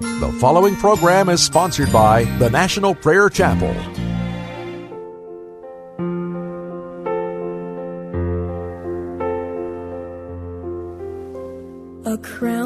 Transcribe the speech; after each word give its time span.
The 0.00 0.32
following 0.40 0.76
program 0.76 1.28
is 1.28 1.42
sponsored 1.42 1.92
by 1.92 2.22
the 2.38 2.48
National 2.50 2.94
Prayer 2.94 3.28
Chapel. 3.28 3.74
A 12.04 12.16
crown. 12.18 12.57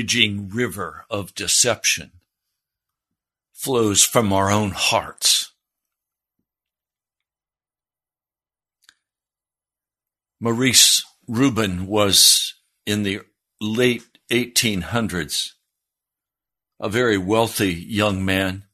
Raging 0.00 0.48
river 0.48 1.04
of 1.10 1.34
deception 1.34 2.12
flows 3.52 4.02
from 4.02 4.32
our 4.32 4.50
own 4.50 4.70
hearts. 4.70 5.52
Maurice 10.40 11.04
Ruben 11.28 11.86
was 11.86 12.54
in 12.86 13.02
the 13.02 13.20
late 13.60 14.04
1800s 14.30 15.50
a 16.80 16.88
very 16.88 17.18
wealthy 17.18 17.74
young 17.74 18.24
man. 18.24 18.64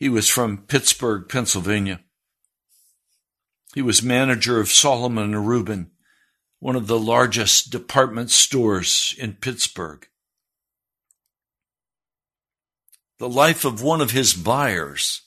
He 0.00 0.08
was 0.08 0.28
from 0.28 0.64
Pittsburgh, 0.66 1.28
Pennsylvania. 1.28 2.00
He 3.76 3.80
was 3.80 4.02
manager 4.02 4.58
of 4.58 4.72
Solomon 4.72 5.34
and 5.34 5.46
Ruben, 5.46 5.91
one 6.62 6.76
of 6.76 6.86
the 6.86 6.96
largest 6.96 7.70
department 7.70 8.30
stores 8.30 9.16
in 9.18 9.32
Pittsburgh. 9.32 10.06
The 13.18 13.28
life 13.28 13.64
of 13.64 13.82
one 13.82 14.00
of 14.00 14.12
his 14.12 14.32
buyers 14.32 15.22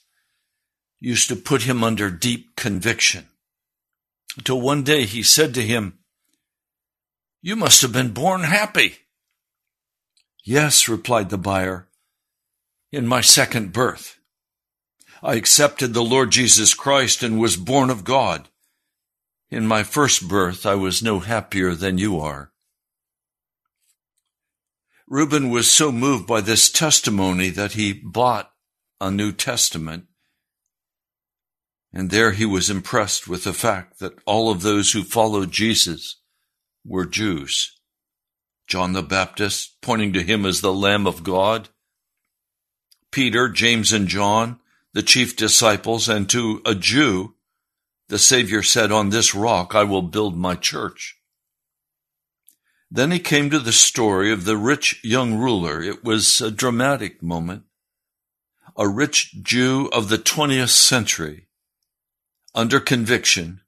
used 0.98 1.28
to 1.28 1.36
put 1.36 1.64
him 1.64 1.84
under 1.84 2.10
deep 2.10 2.56
conviction. 2.56 3.26
Until 4.38 4.62
one 4.62 4.82
day 4.82 5.04
he 5.04 5.22
said 5.22 5.52
to 5.52 5.62
him, 5.62 5.98
You 7.42 7.54
must 7.54 7.82
have 7.82 7.92
been 7.92 8.14
born 8.14 8.44
happy. 8.44 8.94
Yes, 10.42 10.88
replied 10.88 11.28
the 11.28 11.36
buyer, 11.36 11.86
in 12.90 13.06
my 13.06 13.20
second 13.20 13.74
birth. 13.74 14.18
I 15.22 15.34
accepted 15.34 15.92
the 15.92 16.02
Lord 16.02 16.30
Jesus 16.30 16.72
Christ 16.72 17.22
and 17.22 17.38
was 17.38 17.58
born 17.58 17.90
of 17.90 18.04
God. 18.04 18.48
In 19.50 19.66
my 19.66 19.82
first 19.82 20.26
birth, 20.26 20.66
I 20.66 20.74
was 20.74 21.02
no 21.02 21.20
happier 21.20 21.74
than 21.74 21.98
you 21.98 22.18
are. 22.18 22.52
Ruben 25.08 25.50
was 25.50 25.70
so 25.70 25.92
moved 25.92 26.26
by 26.26 26.40
this 26.40 26.70
testimony 26.70 27.50
that 27.50 27.72
he 27.72 27.92
bought 27.92 28.50
a 29.00 29.10
New 29.10 29.30
Testament. 29.30 30.06
And 31.92 32.10
there 32.10 32.32
he 32.32 32.44
was 32.44 32.68
impressed 32.68 33.28
with 33.28 33.44
the 33.44 33.52
fact 33.52 34.00
that 34.00 34.18
all 34.26 34.50
of 34.50 34.62
those 34.62 34.92
who 34.92 35.04
followed 35.04 35.52
Jesus 35.52 36.20
were 36.84 37.06
Jews. 37.06 37.78
John 38.66 38.94
the 38.94 39.02
Baptist, 39.02 39.80
pointing 39.80 40.12
to 40.14 40.24
him 40.24 40.44
as 40.44 40.60
the 40.60 40.72
Lamb 40.72 41.06
of 41.06 41.22
God, 41.22 41.68
Peter, 43.12 43.48
James, 43.48 43.92
and 43.92 44.08
John, 44.08 44.58
the 44.92 45.04
chief 45.04 45.36
disciples, 45.36 46.08
and 46.08 46.28
to 46.30 46.60
a 46.66 46.74
Jew, 46.74 47.35
the 48.08 48.18
Savior 48.18 48.62
said, 48.62 48.92
On 48.92 49.10
this 49.10 49.34
rock 49.34 49.74
I 49.74 49.84
will 49.84 50.02
build 50.02 50.36
my 50.36 50.54
church. 50.54 51.18
Then 52.90 53.10
he 53.10 53.18
came 53.18 53.50
to 53.50 53.58
the 53.58 53.72
story 53.72 54.30
of 54.30 54.44
the 54.44 54.56
rich 54.56 55.00
young 55.02 55.34
ruler. 55.34 55.82
It 55.82 56.04
was 56.04 56.40
a 56.40 56.50
dramatic 56.50 57.22
moment. 57.22 57.64
A 58.76 58.88
rich 58.88 59.34
Jew 59.42 59.88
of 59.92 60.08
the 60.08 60.18
20th 60.18 60.70
century, 60.70 61.48
under 62.54 62.78
conviction, 62.78 63.62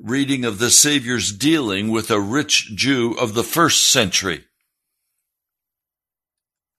reading 0.00 0.44
of 0.44 0.58
the 0.58 0.70
Savior's 0.70 1.32
dealing 1.32 1.90
with 1.90 2.10
a 2.10 2.20
rich 2.20 2.74
Jew 2.74 3.14
of 3.14 3.34
the 3.34 3.42
first 3.42 3.84
century. 3.84 4.44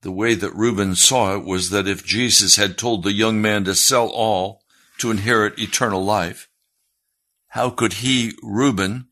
The 0.02 0.12
way 0.12 0.36
that 0.36 0.56
Ruben 0.56 0.96
saw 0.96 1.36
it 1.36 1.44
was 1.44 1.70
that 1.70 1.88
if 1.88 2.06
Jesus 2.06 2.56
had 2.56 2.78
told 2.78 3.04
the 3.04 3.12
young 3.12 3.42
man 3.42 3.66
to 3.66 3.76
sell 3.76 4.08
all 4.08 4.64
to 5.00 5.12
inherit 5.12 5.60
eternal 5.60 6.04
life, 6.04 6.49
how 7.50 7.70
could 7.70 7.94
he, 7.94 8.34
Ruben, 8.44 9.08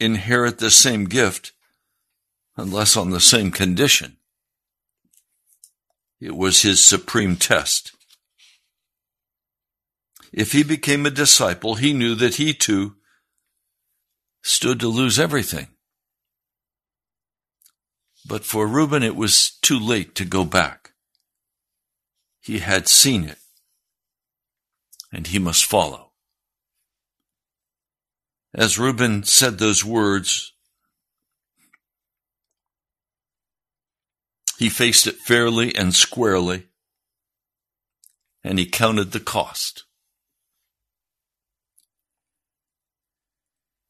inherit 0.00 0.58
the 0.58 0.70
same 0.70 1.04
gift 1.04 1.52
unless 2.56 2.96
on 2.96 3.10
the 3.10 3.20
same 3.20 3.50
condition? 3.50 4.16
It 6.20 6.34
was 6.34 6.62
his 6.62 6.82
supreme 6.82 7.36
test. 7.36 7.92
If 10.32 10.52
he 10.52 10.62
became 10.62 11.04
a 11.06 11.10
disciple, 11.10 11.76
he 11.76 11.92
knew 11.92 12.14
that 12.14 12.36
he 12.36 12.54
too 12.54 12.96
stood 14.42 14.80
to 14.80 14.88
lose 14.88 15.18
everything. 15.18 15.68
But 18.26 18.44
for 18.44 18.66
Ruben, 18.66 19.02
it 19.02 19.16
was 19.16 19.50
too 19.60 19.78
late 19.78 20.14
to 20.14 20.24
go 20.24 20.44
back. 20.44 20.92
He 22.40 22.60
had 22.60 22.88
seen 22.88 23.24
it, 23.24 23.38
and 25.12 25.26
he 25.26 25.38
must 25.38 25.66
follow. 25.66 26.03
As 28.54 28.78
Ruben 28.78 29.24
said 29.24 29.58
those 29.58 29.84
words, 29.84 30.52
he 34.58 34.68
faced 34.68 35.08
it 35.08 35.16
fairly 35.16 35.74
and 35.74 35.92
squarely, 35.92 36.68
and 38.44 38.60
he 38.60 38.66
counted 38.66 39.10
the 39.10 39.18
cost. 39.18 39.84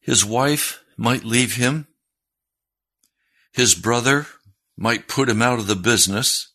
His 0.01 0.25
wife 0.25 0.83
might 0.97 1.25
leave 1.25 1.57
him. 1.57 1.87
His 3.53 3.75
brother 3.75 4.27
might 4.79 5.09
put 5.09 5.29
him 5.29 5.43
out 5.43 5.59
of 5.59 5.67
the 5.67 5.77
business. 5.77 6.53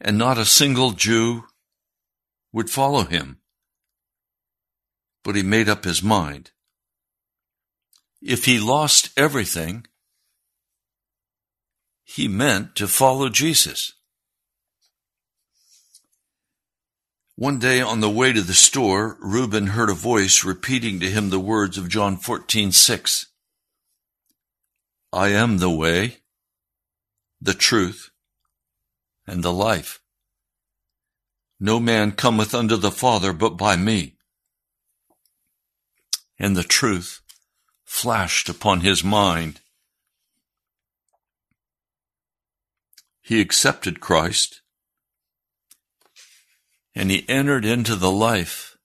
And 0.00 0.16
not 0.16 0.38
a 0.38 0.44
single 0.44 0.92
Jew 0.92 1.44
would 2.52 2.70
follow 2.70 3.04
him. 3.04 3.41
But 5.24 5.36
he 5.36 5.42
made 5.42 5.68
up 5.68 5.84
his 5.84 6.02
mind. 6.02 6.50
If 8.20 8.44
he 8.44 8.58
lost 8.58 9.10
everything, 9.16 9.86
he 12.04 12.28
meant 12.28 12.76
to 12.76 12.86
follow 12.86 13.28
Jesus. 13.28 13.94
One 17.36 17.58
day 17.58 17.80
on 17.80 18.00
the 18.00 18.10
way 18.10 18.32
to 18.32 18.42
the 18.42 18.52
store, 18.52 19.16
Ruben 19.20 19.68
heard 19.68 19.90
a 19.90 19.94
voice 19.94 20.44
repeating 20.44 21.00
to 21.00 21.10
him 21.10 21.30
the 21.30 21.40
words 21.40 21.78
of 21.78 21.88
John 21.88 22.16
14:6. 22.16 23.26
I 25.12 25.28
am 25.28 25.58
the 25.58 25.70
way, 25.70 26.18
the 27.40 27.54
truth, 27.54 28.10
and 29.26 29.42
the 29.42 29.52
life. 29.52 30.00
No 31.58 31.80
man 31.80 32.12
cometh 32.12 32.54
unto 32.54 32.76
the 32.76 32.92
Father 32.92 33.32
but 33.32 33.56
by 33.56 33.76
me. 33.76 34.16
And 36.42 36.56
the 36.56 36.64
truth 36.64 37.22
flashed 37.84 38.48
upon 38.48 38.80
his 38.80 39.04
mind. 39.04 39.60
He 43.20 43.40
accepted 43.40 44.00
Christ 44.00 44.60
and 46.96 47.12
he 47.12 47.24
entered 47.28 47.64
into 47.64 47.94
the 47.94 48.10
life 48.10 48.76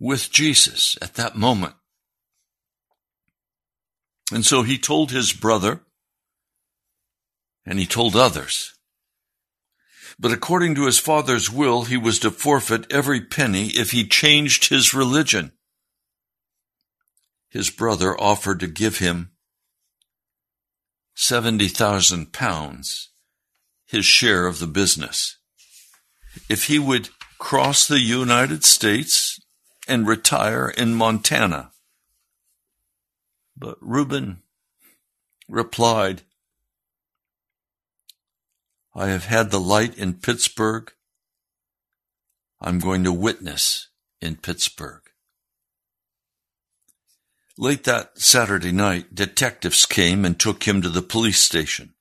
with 0.00 0.32
Jesus 0.32 0.98
at 1.00 1.14
that 1.14 1.36
moment. 1.36 1.74
And 4.32 4.44
so 4.44 4.64
he 4.64 4.76
told 4.76 5.12
his 5.12 5.32
brother 5.32 5.82
and 7.64 7.78
he 7.78 7.86
told 7.86 8.16
others. 8.16 8.73
But 10.18 10.32
according 10.32 10.74
to 10.76 10.86
his 10.86 10.98
father's 10.98 11.50
will, 11.50 11.84
he 11.84 11.96
was 11.96 12.18
to 12.20 12.30
forfeit 12.30 12.90
every 12.90 13.20
penny 13.20 13.68
if 13.68 13.90
he 13.90 14.06
changed 14.06 14.68
his 14.68 14.94
religion. 14.94 15.52
His 17.48 17.70
brother 17.70 18.18
offered 18.20 18.60
to 18.60 18.66
give 18.66 18.98
him 18.98 19.32
70,000 21.14 22.32
pounds, 22.32 23.10
his 23.86 24.04
share 24.04 24.46
of 24.46 24.58
the 24.58 24.66
business 24.66 25.38
if 26.48 26.64
he 26.64 26.78
would 26.78 27.10
cross 27.38 27.86
the 27.86 28.00
United 28.00 28.64
States 28.64 29.38
and 29.86 30.06
retire 30.06 30.68
in 30.68 30.94
Montana. 30.94 31.70
But 33.56 33.76
Ruben 33.80 34.42
replied, 35.48 36.22
I 38.94 39.08
have 39.08 39.24
had 39.24 39.50
the 39.50 39.60
light 39.60 39.98
in 39.98 40.14
Pittsburgh. 40.14 40.92
I'm 42.60 42.78
going 42.78 43.02
to 43.04 43.12
witness 43.12 43.88
in 44.20 44.36
Pittsburgh. 44.36 45.02
Late 47.58 47.84
that 47.84 48.18
Saturday 48.18 48.72
night, 48.72 49.14
detectives 49.14 49.84
came 49.86 50.24
and 50.24 50.38
took 50.38 50.64
him 50.64 50.80
to 50.82 50.88
the 50.88 51.02
police 51.02 51.40
station. 51.40 51.94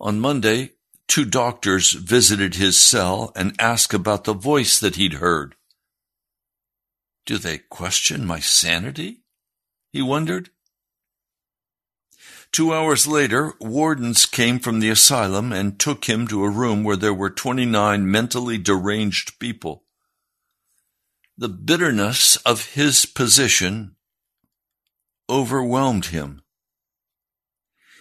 On 0.00 0.20
Monday, 0.20 0.72
two 1.08 1.24
doctors 1.24 1.92
visited 1.92 2.56
his 2.56 2.76
cell 2.76 3.32
and 3.34 3.54
asked 3.58 3.94
about 3.94 4.24
the 4.24 4.34
voice 4.34 4.78
that 4.80 4.96
he'd 4.96 5.14
heard. 5.14 5.54
Do 7.24 7.38
they 7.38 7.58
question 7.58 8.26
my 8.26 8.40
sanity? 8.40 9.22
He 9.92 10.02
wondered. 10.02 10.50
Two 12.56 12.72
hours 12.72 13.06
later, 13.06 13.52
wardens 13.60 14.24
came 14.24 14.58
from 14.60 14.80
the 14.80 14.88
asylum 14.88 15.52
and 15.52 15.78
took 15.78 16.06
him 16.06 16.26
to 16.28 16.42
a 16.42 16.48
room 16.48 16.84
where 16.84 16.96
there 16.96 17.12
were 17.12 17.28
29 17.28 18.10
mentally 18.10 18.56
deranged 18.56 19.38
people. 19.38 19.84
The 21.36 21.50
bitterness 21.50 22.36
of 22.46 22.72
his 22.72 23.04
position 23.04 23.96
overwhelmed 25.28 26.06
him. 26.06 26.44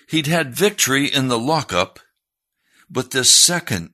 He'd 0.07 0.27
had 0.27 0.55
victory 0.55 1.07
in 1.07 1.27
the 1.27 1.37
lockup, 1.37 1.99
but 2.89 3.11
this 3.11 3.29
second 3.29 3.91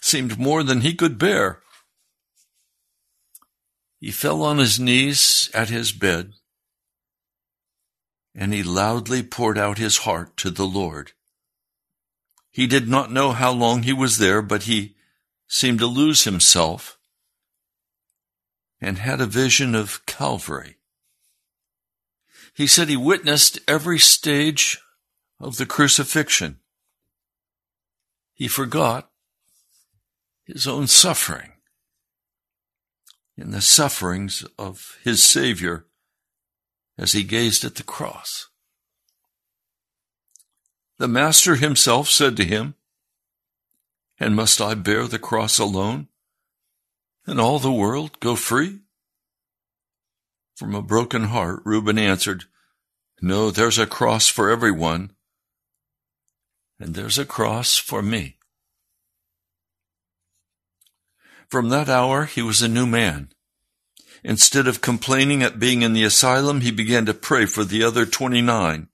seemed 0.00 0.38
more 0.38 0.62
than 0.62 0.80
he 0.80 0.94
could 0.94 1.18
bear. 1.18 1.60
He 4.00 4.12
fell 4.12 4.42
on 4.42 4.56
his 4.56 4.80
knees 4.80 5.50
at 5.52 5.68
his 5.68 5.92
bed, 5.92 6.32
and 8.34 8.52
he 8.52 8.62
loudly 8.62 9.22
poured 9.22 9.58
out 9.58 9.78
his 9.78 9.98
heart 9.98 10.36
to 10.38 10.50
the 10.50 10.66
Lord. 10.66 11.12
He 12.50 12.66
did 12.66 12.88
not 12.88 13.10
know 13.10 13.32
how 13.32 13.52
long 13.52 13.82
he 13.82 13.92
was 13.92 14.18
there, 14.18 14.42
but 14.42 14.64
he 14.64 14.96
seemed 15.48 15.78
to 15.80 15.86
lose 15.86 16.24
himself 16.24 16.98
and 18.80 18.98
had 18.98 19.20
a 19.20 19.26
vision 19.26 19.74
of 19.74 20.04
Calvary. 20.06 20.76
He 22.54 22.66
said 22.66 22.88
he 22.88 22.96
witnessed 22.96 23.58
every 23.66 23.98
stage 23.98 24.78
of 25.40 25.56
the 25.56 25.66
crucifixion. 25.66 26.58
He 28.34 28.48
forgot 28.48 29.10
his 30.44 30.66
own 30.66 30.86
suffering 30.86 31.52
in 33.36 33.50
the 33.50 33.60
sufferings 33.60 34.44
of 34.58 34.98
his 35.02 35.24
Savior 35.24 35.86
as 36.98 37.12
he 37.12 37.24
gazed 37.24 37.64
at 37.64 37.76
the 37.76 37.82
cross. 37.82 38.48
The 40.98 41.08
Master 41.08 41.56
himself 41.56 42.08
said 42.08 42.36
to 42.36 42.44
him, 42.44 42.74
And 44.20 44.36
must 44.36 44.60
I 44.60 44.74
bear 44.74 45.08
the 45.08 45.18
cross 45.18 45.58
alone, 45.58 46.08
and 47.26 47.40
all 47.40 47.58
the 47.58 47.72
world 47.72 48.20
go 48.20 48.36
free? 48.36 48.80
From 50.54 50.74
a 50.74 50.82
broken 50.82 51.24
heart, 51.24 51.62
Ruben 51.64 51.98
answered, 51.98 52.44
No, 53.20 53.50
there's 53.50 53.78
a 53.78 53.86
cross 53.86 54.28
for 54.28 54.50
everyone, 54.50 55.12
and 56.78 56.94
there's 56.94 57.18
a 57.18 57.24
cross 57.24 57.76
for 57.76 58.02
me. 58.02 58.36
From 61.48 61.68
that 61.70 61.88
hour, 61.88 62.26
he 62.26 62.42
was 62.42 62.62
a 62.62 62.68
new 62.68 62.86
man. 62.86 63.30
Instead 64.24 64.68
of 64.68 64.80
complaining 64.80 65.42
at 65.42 65.58
being 65.58 65.82
in 65.82 65.92
the 65.92 66.04
asylum, 66.04 66.60
he 66.60 66.70
began 66.70 67.06
to 67.06 67.14
pray 67.14 67.44
for 67.44 67.64
the 67.64 67.82
other 67.82 68.06
29. 68.06 68.88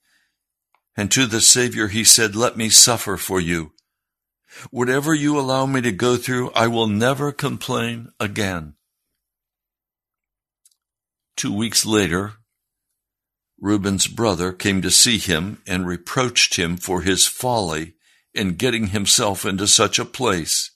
And 0.97 1.11
to 1.13 1.27
the 1.27 1.41
Savior, 1.41 1.89
he 1.89 2.03
said, 2.03 2.35
Let 2.35 2.57
me 2.57 2.71
suffer 2.71 3.17
for 3.17 3.41
you. 3.41 3.73
Whatever 4.71 5.15
you 5.15 5.39
allow 5.39 5.67
me 5.67 5.81
to 5.83 5.93
go 5.93 6.17
through, 6.17 6.51
I 6.53 6.67
will 6.67 6.87
never 6.87 7.31
complain 7.31 8.11
again. 8.19 8.75
Two 11.37 11.53
weeks 11.53 11.85
later, 11.85 12.35
Ruben's 13.61 14.07
brother 14.07 14.53
came 14.53 14.83
to 14.83 14.91
see 14.91 15.19
him 15.19 15.61
and 15.67 15.87
reproached 15.87 16.57
him 16.57 16.77
for 16.77 17.03
his 17.03 17.27
folly 17.27 17.95
in 18.35 18.55
getting 18.55 18.89
himself 18.89 19.45
into 19.45 19.67
such 19.67 19.99
a 19.99 20.05
place. 20.05 20.71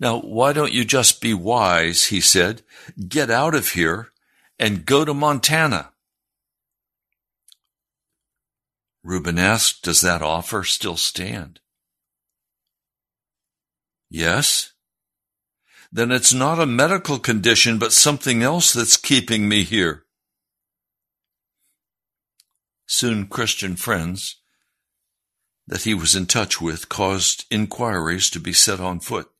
Now, 0.00 0.20
why 0.20 0.52
don't 0.52 0.72
you 0.72 0.84
just 0.84 1.20
be 1.20 1.34
wise? 1.34 2.06
He 2.06 2.20
said. 2.20 2.62
Get 3.08 3.30
out 3.30 3.54
of 3.54 3.70
here 3.70 4.08
and 4.58 4.86
go 4.86 5.04
to 5.04 5.12
Montana. 5.12 5.92
Ruben 9.02 9.38
asked, 9.38 9.82
Does 9.82 10.00
that 10.02 10.22
offer 10.22 10.64
still 10.64 10.96
stand? 10.96 11.60
Yes. 14.10 14.72
Then 15.90 16.12
it's 16.12 16.34
not 16.34 16.60
a 16.60 16.66
medical 16.66 17.18
condition, 17.18 17.78
but 17.78 17.92
something 17.92 18.42
else 18.42 18.72
that's 18.72 18.96
keeping 18.96 19.48
me 19.48 19.64
here. 19.64 20.04
Soon 22.86 23.26
Christian 23.26 23.76
friends 23.76 24.36
that 25.66 25.82
he 25.82 25.94
was 25.94 26.14
in 26.14 26.26
touch 26.26 26.60
with 26.60 26.88
caused 26.88 27.44
inquiries 27.50 28.30
to 28.30 28.40
be 28.40 28.52
set 28.52 28.80
on 28.80 29.00
foot. 29.00 29.30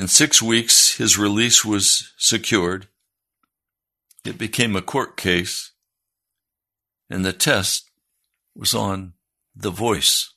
In 0.00 0.08
six 0.08 0.40
weeks, 0.40 0.96
his 0.96 1.18
release 1.18 1.62
was 1.62 2.14
secured. 2.16 2.88
It 4.24 4.38
became 4.38 4.74
a 4.74 4.80
court 4.80 5.18
case, 5.18 5.72
and 7.10 7.22
the 7.22 7.34
test 7.34 7.90
was 8.56 8.72
on 8.72 9.12
the 9.54 9.68
voice. 9.68 10.32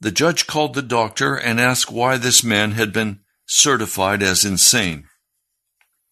The 0.00 0.10
judge 0.10 0.48
called 0.48 0.74
the 0.74 0.82
doctor 0.82 1.36
and 1.36 1.60
asked 1.60 1.92
why 1.92 2.16
this 2.16 2.42
man 2.42 2.72
had 2.72 2.92
been 2.92 3.20
certified 3.46 4.20
as 4.20 4.44
insane. 4.44 5.06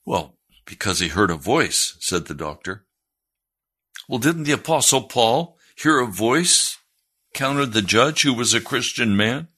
Well, 0.06 0.38
because 0.64 1.00
he 1.00 1.08
heard 1.08 1.32
a 1.32 1.34
voice, 1.34 1.96
said 1.98 2.26
the 2.26 2.34
doctor. 2.34 2.86
Well, 4.08 4.20
didn't 4.20 4.44
the 4.44 4.52
apostle 4.52 5.02
Paul 5.02 5.58
hear 5.74 5.98
a 5.98 6.06
voice? 6.06 6.78
countered 7.34 7.72
the 7.72 7.82
judge 7.82 8.22
who 8.22 8.32
was 8.32 8.54
a 8.54 8.60
Christian 8.60 9.16
man. 9.16 9.48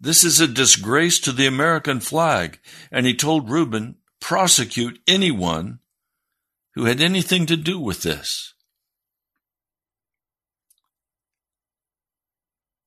This 0.00 0.24
is 0.24 0.40
a 0.40 0.48
disgrace 0.48 1.18
to 1.20 1.32
the 1.32 1.46
American 1.46 2.00
flag. 2.00 2.58
And 2.90 3.06
he 3.06 3.14
told 3.14 3.50
Ruben, 3.50 3.96
prosecute 4.20 5.00
anyone 5.06 5.80
who 6.74 6.86
had 6.86 7.00
anything 7.00 7.46
to 7.46 7.56
do 7.56 7.78
with 7.78 8.02
this. 8.02 8.54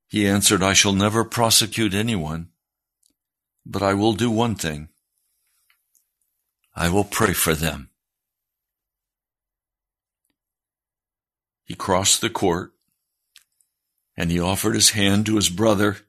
He 0.07 0.27
answered, 0.27 0.63
I 0.63 0.73
shall 0.73 0.93
never 0.93 1.23
prosecute 1.23 1.93
anyone, 1.93 2.49
but 3.65 3.83
I 3.83 3.93
will 3.93 4.13
do 4.13 4.31
one 4.31 4.55
thing. 4.55 4.89
I 6.75 6.89
will 6.89 7.03
pray 7.03 7.33
for 7.33 7.53
them. 7.53 7.89
He 11.65 11.75
crossed 11.75 12.21
the 12.21 12.29
court 12.29 12.71
and 14.15 14.31
he 14.31 14.39
offered 14.39 14.73
his 14.73 14.91
hand 14.91 15.25
to 15.25 15.35
his 15.35 15.49
brother. 15.49 16.06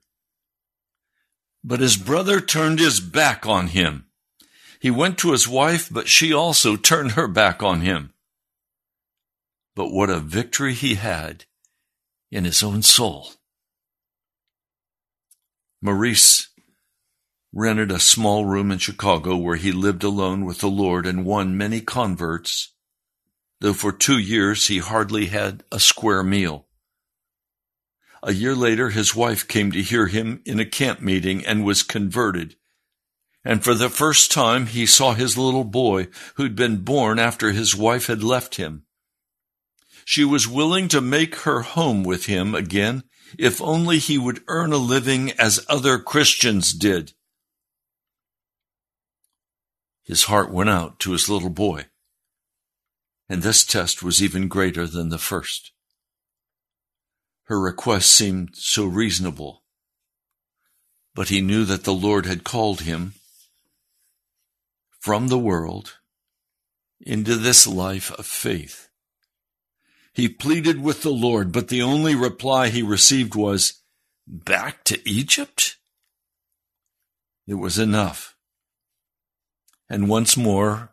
But 1.69 1.81
his 1.81 1.99
brother 1.99 2.41
turned 2.41 2.79
his 2.79 2.99
back 2.99 3.45
on 3.45 3.67
him. 3.67 4.07
He 4.81 4.91
went 4.91 5.19
to 5.19 5.33
his 5.33 5.47
wife, 5.47 5.91
but 5.93 6.09
she 6.09 6.33
also 6.33 6.77
turned 6.77 7.13
her 7.13 7.29
back 7.29 7.63
on 7.63 7.83
him. 7.83 8.15
But 9.77 9.91
what 9.91 10.09
a 10.09 10.19
victory 10.19 10.73
he 10.73 10.95
had 10.95 11.45
in 12.31 12.47
his 12.47 12.63
own 12.63 12.81
soul. 12.81 13.33
Maurice 15.83 16.49
rented 17.53 17.91
a 17.91 18.01
small 18.01 18.47
room 18.47 18.71
in 18.71 18.79
Chicago 18.79 19.37
where 19.37 19.57
he 19.57 19.71
lived 19.71 20.03
alone 20.03 20.47
with 20.47 20.61
the 20.61 20.71
Lord 20.71 21.05
and 21.05 21.27
won 21.27 21.59
many 21.59 21.83
converts, 21.83 22.73
though 23.61 23.75
for 23.75 23.93
two 23.93 24.19
years 24.19 24.69
he 24.69 24.79
hardly 24.79 25.27
had 25.27 25.65
a 25.71 25.79
square 25.79 26.23
meal. 26.23 26.68
A 28.23 28.33
year 28.33 28.55
later, 28.55 28.91
his 28.91 29.15
wife 29.15 29.47
came 29.47 29.71
to 29.73 29.83
hear 29.83 30.07
him 30.07 30.43
in 30.45 30.59
a 30.59 30.65
camp 30.65 31.01
meeting 31.01 31.47
and 31.47 31.65
was 31.65 31.83
converted. 31.83 32.57
And 33.45 33.63
for 33.63 33.75
the 33.75 33.89
first 33.89 34.33
time, 34.33 34.67
he 34.67 34.87
saw 34.87 35.15
his 35.15 35.39
little 35.39 35.65
boy 35.65 36.09
who'd 36.35 36.57
been 36.57 36.79
born 36.79 37.19
after 37.19 37.53
his 37.53 37.75
wife 37.77 38.07
had 38.07 38.23
left 38.23 38.57
him. 38.57 38.85
She 40.05 40.25
was 40.25 40.49
willing 40.49 40.89
to 40.89 41.01
make 41.01 41.37
her 41.41 41.61
home 41.61 42.03
with 42.03 42.27
him 42.27 42.55
again 42.55 43.05
if 43.39 43.61
only 43.61 43.99
he 43.99 44.17
would 44.17 44.43
earn 44.49 44.73
a 44.73 44.79
living 44.79 45.33
as 45.33 45.65
other 45.69 45.99
Christians 45.99 46.73
did. 46.73 47.13
His 50.03 50.25
heart 50.25 50.51
went 50.51 50.71
out 50.71 50.99
to 51.01 51.13
his 51.13 51.29
little 51.29 51.51
boy. 51.51 51.87
And 53.29 53.43
this 53.43 53.65
test 53.65 54.03
was 54.03 54.23
even 54.23 54.49
greater 54.49 54.87
than 54.87 55.11
the 55.11 55.19
first. 55.19 55.73
Her 57.49 57.59
request 57.59 58.13
seemed 58.13 58.57
so 58.57 58.85
reasonable, 58.85 59.65
but 61.15 61.31
he 61.31 61.41
knew 61.41 61.65
that 61.65 61.85
the 61.85 61.95
Lord 61.95 62.27
had 62.27 62.45
called 62.45 62.83
him 62.83 63.15
from 65.01 65.29
the 65.29 65.39
world 65.39 65.99
into 67.01 67.37
this 67.37 67.67
life 67.67 68.13
of 68.13 68.27
faith. 68.27 68.91
He 70.13 70.29
pleaded 70.29 70.83
with 70.83 71.01
the 71.01 71.11
Lord, 71.11 71.51
but 71.51 71.69
the 71.69 71.81
only 71.81 72.15
reply 72.15 72.69
he 72.69 72.83
received 72.83 73.35
was, 73.35 73.81
Back 74.27 74.85
to 74.85 75.09
Egypt? 75.09 75.79
It 77.47 77.55
was 77.55 77.79
enough. 77.79 78.37
And 79.89 80.11
once 80.11 80.37
more, 80.37 80.93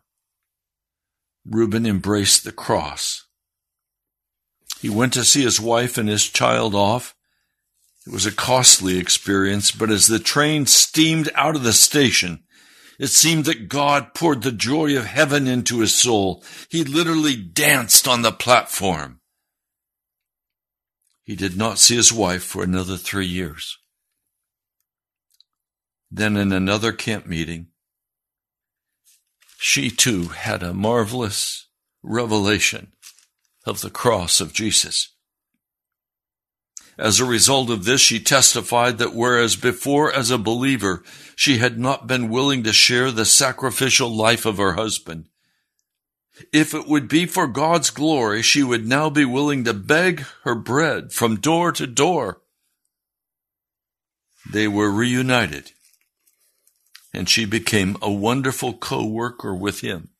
Ruben 1.44 1.84
embraced 1.84 2.44
the 2.44 2.52
cross. 2.52 3.25
He 4.80 4.88
went 4.88 5.12
to 5.14 5.24
see 5.24 5.42
his 5.42 5.60
wife 5.60 5.98
and 5.98 6.08
his 6.08 6.28
child 6.28 6.74
off. 6.74 7.14
It 8.06 8.12
was 8.12 8.26
a 8.26 8.32
costly 8.32 8.98
experience, 8.98 9.72
but 9.72 9.90
as 9.90 10.06
the 10.06 10.18
train 10.18 10.66
steamed 10.66 11.30
out 11.34 11.56
of 11.56 11.64
the 11.64 11.72
station, 11.72 12.44
it 12.98 13.08
seemed 13.08 13.44
that 13.46 13.68
God 13.68 14.14
poured 14.14 14.42
the 14.42 14.52
joy 14.52 14.96
of 14.96 15.06
heaven 15.06 15.46
into 15.46 15.80
his 15.80 15.94
soul. 15.94 16.44
He 16.70 16.84
literally 16.84 17.36
danced 17.36 18.06
on 18.06 18.22
the 18.22 18.32
platform. 18.32 19.20
He 21.24 21.34
did 21.34 21.56
not 21.56 21.78
see 21.78 21.96
his 21.96 22.12
wife 22.12 22.44
for 22.44 22.62
another 22.62 22.96
three 22.96 23.26
years. 23.26 23.78
Then 26.10 26.36
in 26.36 26.52
another 26.52 26.92
camp 26.92 27.26
meeting, 27.26 27.68
she 29.58 29.90
too 29.90 30.28
had 30.28 30.62
a 30.62 30.72
marvelous 30.72 31.66
revelation 32.02 32.92
of 33.66 33.80
the 33.80 33.90
cross 33.90 34.40
of 34.40 34.52
Jesus. 34.52 35.10
As 36.98 37.20
a 37.20 37.26
result 37.26 37.68
of 37.68 37.84
this, 37.84 38.00
she 38.00 38.18
testified 38.18 38.96
that 38.98 39.14
whereas 39.14 39.54
before 39.54 40.10
as 40.10 40.30
a 40.30 40.38
believer, 40.38 41.02
she 41.34 41.58
had 41.58 41.78
not 41.78 42.06
been 42.06 42.30
willing 42.30 42.62
to 42.62 42.72
share 42.72 43.10
the 43.10 43.26
sacrificial 43.26 44.08
life 44.08 44.46
of 44.46 44.56
her 44.56 44.74
husband, 44.74 45.26
if 46.52 46.74
it 46.74 46.86
would 46.86 47.08
be 47.08 47.26
for 47.26 47.46
God's 47.46 47.90
glory, 47.90 48.42
she 48.42 48.62
would 48.62 48.86
now 48.86 49.08
be 49.10 49.24
willing 49.24 49.64
to 49.64 49.74
beg 49.74 50.24
her 50.44 50.54
bread 50.54 51.12
from 51.12 51.40
door 51.40 51.72
to 51.72 51.86
door. 51.86 52.42
They 54.50 54.68
were 54.68 54.90
reunited, 54.90 55.72
and 57.12 57.28
she 57.28 57.46
became 57.46 57.96
a 58.00 58.12
wonderful 58.12 58.74
co-worker 58.74 59.54
with 59.54 59.80
him 59.80 60.10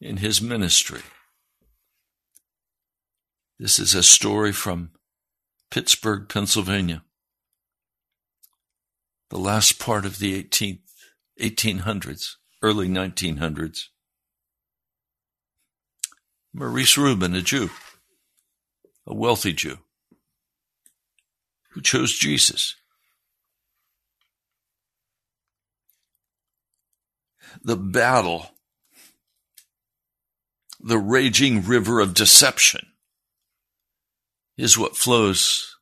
in 0.00 0.18
his 0.18 0.40
ministry. 0.40 1.00
This 3.60 3.78
is 3.78 3.94
a 3.94 4.02
story 4.02 4.52
from 4.52 4.88
Pittsburgh, 5.70 6.30
Pennsylvania. 6.30 7.02
The 9.28 9.38
last 9.38 9.78
part 9.78 10.06
of 10.06 10.18
the 10.18 10.42
18th, 10.42 10.78
1800s, 11.38 12.36
early 12.62 12.88
1900s. 12.88 13.88
Maurice 16.54 16.96
Ruben, 16.96 17.34
a 17.34 17.42
Jew, 17.42 17.68
a 19.06 19.14
wealthy 19.14 19.52
Jew, 19.52 19.76
who 21.72 21.82
chose 21.82 22.16
Jesus. 22.16 22.76
The 27.62 27.76
battle, 27.76 28.52
the 30.80 30.96
raging 30.96 31.66
river 31.66 32.00
of 32.00 32.14
deception, 32.14 32.89
is 34.60 34.76
what 34.76 34.94
flows 34.94 35.78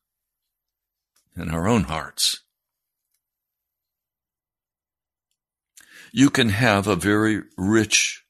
in 1.35 1.49
our 1.49 1.67
own 1.67 1.83
hearts. 1.83 2.39
You 6.13 6.29
can 6.29 6.49
have 6.49 6.87
a 6.87 6.95
very 6.95 7.43
rich 7.57 8.23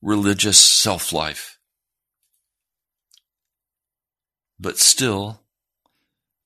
religious 0.00 0.58
self 0.58 1.12
life, 1.12 1.58
but 4.58 4.78
still 4.78 5.42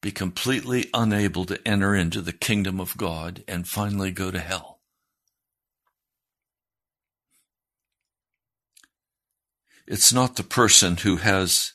be 0.01 0.11
completely 0.11 0.89
unable 0.95 1.45
to 1.45 1.69
enter 1.69 1.95
into 1.95 2.23
the 2.23 2.33
kingdom 2.33 2.81
of 2.81 2.97
God 2.97 3.45
and 3.47 3.69
finally 3.69 4.11
go 4.11 4.31
to 4.31 4.41
hell. 4.41 4.81
It's 9.87 10.13
not 10.13 10.37
the 10.37 10.43
person 10.43 10.97
who 10.97 11.17
has 11.17 11.75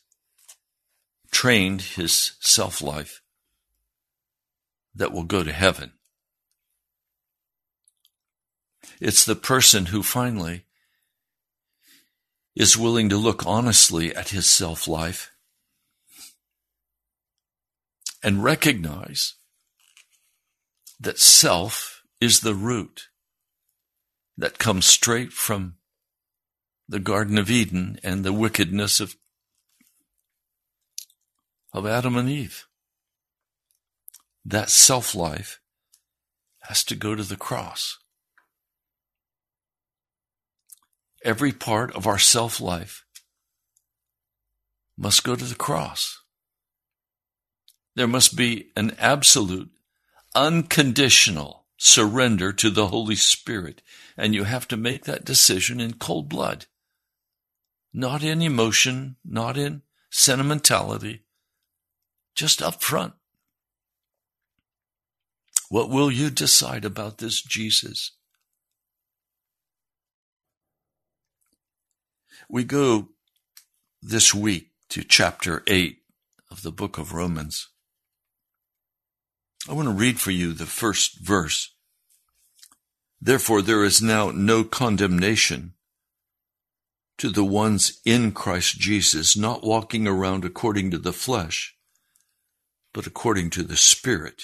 trained 1.31 1.81
his 1.81 2.33
self 2.39 2.81
life 2.81 3.21
that 4.95 5.12
will 5.12 5.24
go 5.24 5.43
to 5.43 5.51
heaven. 5.51 5.93
It's 9.00 9.24
the 9.24 9.36
person 9.36 9.88
who 9.88 10.03
finally 10.03 10.65
is 12.55 12.77
willing 12.77 13.09
to 13.09 13.17
look 13.17 13.45
honestly 13.45 14.13
at 14.13 14.29
his 14.29 14.50
self 14.50 14.88
life 14.88 15.31
and 18.21 18.43
recognize 18.43 19.36
that 21.00 21.19
self 21.19 22.03
is 22.19 22.41
the 22.41 22.55
root 22.55 23.07
that 24.38 24.57
comes 24.57 24.86
straight 24.86 25.31
from 25.31 25.75
the 26.88 27.00
Garden 27.00 27.38
of 27.38 27.50
Eden 27.50 28.00
and 28.03 28.25
the 28.25 28.33
wickedness 28.33 28.99
of, 28.99 29.15
of 31.73 31.86
Adam 31.86 32.15
and 32.15 32.29
Eve. 32.29 32.67
That 34.45 34.69
self 34.69 35.13
life 35.13 35.60
has 36.62 36.84
to 36.86 36.95
go 36.95 37.15
to 37.15 37.23
the 37.23 37.36
cross. 37.36 37.99
every 41.23 41.51
part 41.51 41.95
of 41.95 42.08
our 42.08 42.17
self 42.19 42.62
life 42.62 43.05
must 44.97 45.23
go 45.23 45.36
to 45.36 45.45
the 45.45 45.55
cross. 45.55 46.21
There 47.95 48.08
must 48.08 48.36
be 48.36 48.71
an 48.75 48.95
absolute, 48.99 49.69
unconditional 50.36 51.65
surrender 51.77 52.51
to 52.53 52.69
the 52.69 52.88
Holy 52.88 53.15
Spirit. 53.15 53.82
And 54.17 54.36
you 54.36 54.43
have 54.43 54.67
to 54.69 54.77
make 54.77 55.05
that 55.05 55.25
decision 55.25 55.79
in 55.79 55.93
cold 55.93 56.27
blood, 56.27 56.65
not 57.93 58.21
in 58.21 58.41
emotion, 58.41 59.15
not 59.23 59.58
in 59.58 59.82
sentimentality, 60.10 61.21
just 62.39 62.62
up 62.62 62.82
front. 62.82 63.12
What 65.67 65.89
will 65.89 66.10
you 66.10 66.30
decide 66.30 66.86
about 66.86 67.17
this 67.17 67.41
Jesus? 67.41 68.13
We 72.49 72.63
go 72.63 73.10
this 74.02 74.34
week 74.34 74.69
to 74.91 75.04
chapter 75.04 75.63
8 75.67 75.97
of 76.49 76.62
the 76.62 76.71
book 76.71 76.97
of 76.97 77.12
Romans. 77.12 77.67
I 79.67 79.73
want 79.73 79.89
to 79.89 79.93
read 79.93 80.21
for 80.21 80.32
you 80.32 80.54
the 80.54 80.65
first 80.65 81.19
verse. 81.19 81.75
Therefore, 83.19 83.62
there 83.62 83.84
is 83.84 84.02
now 84.02 84.32
no 84.32 84.63
condemnation 84.63 85.73
to 87.17 87.30
the 87.30 87.43
ones 87.43 87.99
in 88.06 88.32
Christ 88.32 88.80
Jesus, 88.80 89.36
not 89.36 89.65
walking 89.65 90.08
around 90.08 90.45
according 90.45 90.89
to 90.91 90.97
the 90.97 91.12
flesh, 91.12 91.75
but 92.93 93.08
according 93.08 93.49
to 93.52 93.63
the 93.63 93.78
Spirit. 93.78 94.43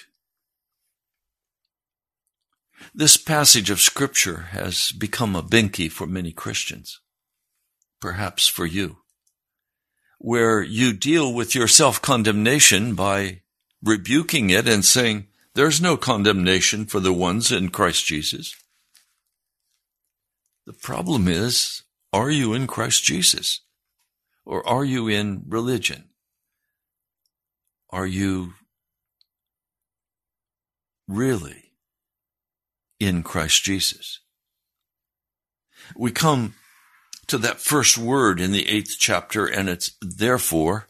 This 2.93 3.17
passage 3.17 3.69
of 3.69 3.81
Scripture 3.81 4.47
has 4.51 4.91
become 4.91 5.35
a 5.35 5.43
binky 5.43 5.91
for 5.91 6.05
many 6.05 6.31
Christians 6.31 6.99
perhaps 8.05 8.47
for 8.47 8.67
you, 8.67 8.97
where 10.19 10.61
you 10.61 10.93
deal 10.93 11.33
with 11.33 11.55
your 11.55 11.67
self-condemnation 11.67 12.93
by 12.93 13.41
rebuking 13.83 14.51
it 14.51 14.67
and 14.67 14.85
saying, 14.85 15.25
there's 15.55 15.81
no 15.81 15.97
condemnation 15.97 16.85
for 16.85 16.99
the 16.99 17.13
ones 17.13 17.51
in 17.51 17.69
Christ 17.69 18.05
Jesus. 18.05 18.55
The 20.67 20.73
problem 20.73 21.27
is, 21.27 21.83
are 22.13 22.29
you 22.29 22.53
in 22.53 22.67
Christ 22.67 23.03
Jesus? 23.03 23.61
Or 24.45 24.67
are 24.67 24.85
you 24.85 25.07
in 25.07 25.43
religion? 25.47 26.09
Are 27.95 28.05
you 28.05 28.55
really 31.07 31.71
in 32.99 33.23
Christ 33.23 33.63
Jesus? 33.63 34.19
We 35.95 36.11
come 36.11 36.55
to 37.27 37.37
that 37.37 37.61
first 37.61 37.97
word 37.97 38.41
in 38.41 38.51
the 38.51 38.67
eighth 38.67 38.97
chapter, 38.99 39.45
and 39.45 39.69
it's 39.69 39.91
therefore. 40.01 40.89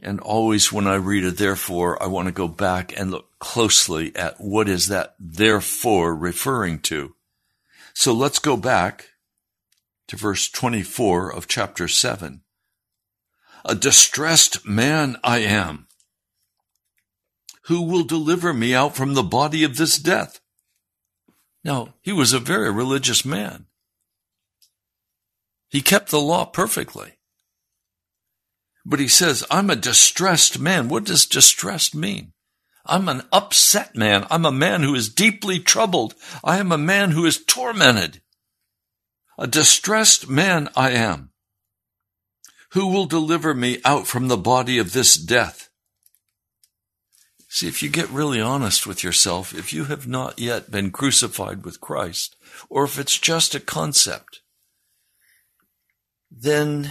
And 0.00 0.20
always 0.20 0.72
when 0.72 0.86
I 0.86 0.94
read 0.94 1.24
a 1.24 1.32
therefore, 1.32 2.00
I 2.00 2.06
want 2.06 2.26
to 2.28 2.32
go 2.32 2.46
back 2.46 2.96
and 2.96 3.10
look 3.10 3.26
closely 3.40 4.14
at 4.14 4.36
what 4.40 4.68
is 4.68 4.86
that 4.86 5.16
therefore 5.18 6.14
referring 6.14 6.78
to. 6.82 7.16
So 7.92 8.12
let's 8.12 8.38
go 8.38 8.56
back 8.56 9.08
to 10.06 10.16
verse 10.16 10.48
24 10.48 11.34
of 11.34 11.48
chapter 11.48 11.88
7. 11.88 12.42
A 13.64 13.74
distressed 13.74 14.64
man 14.64 15.16
I 15.24 15.38
am. 15.38 15.85
Who 17.66 17.82
will 17.82 18.04
deliver 18.04 18.52
me 18.52 18.74
out 18.74 18.94
from 18.94 19.14
the 19.14 19.22
body 19.22 19.64
of 19.64 19.76
this 19.76 19.98
death? 19.98 20.40
Now, 21.64 21.94
he 22.00 22.12
was 22.12 22.32
a 22.32 22.38
very 22.38 22.70
religious 22.70 23.24
man. 23.24 23.66
He 25.68 25.82
kept 25.82 26.10
the 26.10 26.20
law 26.20 26.44
perfectly. 26.44 27.14
But 28.84 29.00
he 29.00 29.08
says, 29.08 29.44
I'm 29.50 29.68
a 29.68 29.74
distressed 29.74 30.60
man. 30.60 30.88
What 30.88 31.04
does 31.04 31.26
distressed 31.26 31.92
mean? 31.92 32.32
I'm 32.84 33.08
an 33.08 33.22
upset 33.32 33.96
man. 33.96 34.28
I'm 34.30 34.46
a 34.46 34.52
man 34.52 34.84
who 34.84 34.94
is 34.94 35.08
deeply 35.08 35.58
troubled. 35.58 36.14
I 36.44 36.58
am 36.58 36.70
a 36.70 36.78
man 36.78 37.10
who 37.10 37.26
is 37.26 37.44
tormented. 37.44 38.22
A 39.38 39.48
distressed 39.48 40.28
man 40.28 40.68
I 40.76 40.90
am. 40.92 41.30
Who 42.70 42.86
will 42.86 43.06
deliver 43.06 43.54
me 43.54 43.80
out 43.84 44.06
from 44.06 44.28
the 44.28 44.36
body 44.36 44.78
of 44.78 44.92
this 44.92 45.16
death? 45.16 45.65
See, 47.56 47.68
if 47.68 47.82
you 47.82 47.88
get 47.88 48.10
really 48.10 48.38
honest 48.38 48.86
with 48.86 49.02
yourself, 49.02 49.54
if 49.54 49.72
you 49.72 49.84
have 49.84 50.06
not 50.06 50.38
yet 50.38 50.70
been 50.70 50.90
crucified 50.90 51.64
with 51.64 51.80
Christ, 51.80 52.36
or 52.68 52.84
if 52.84 52.98
it's 52.98 53.18
just 53.18 53.54
a 53.54 53.60
concept, 53.60 54.42
then 56.30 56.90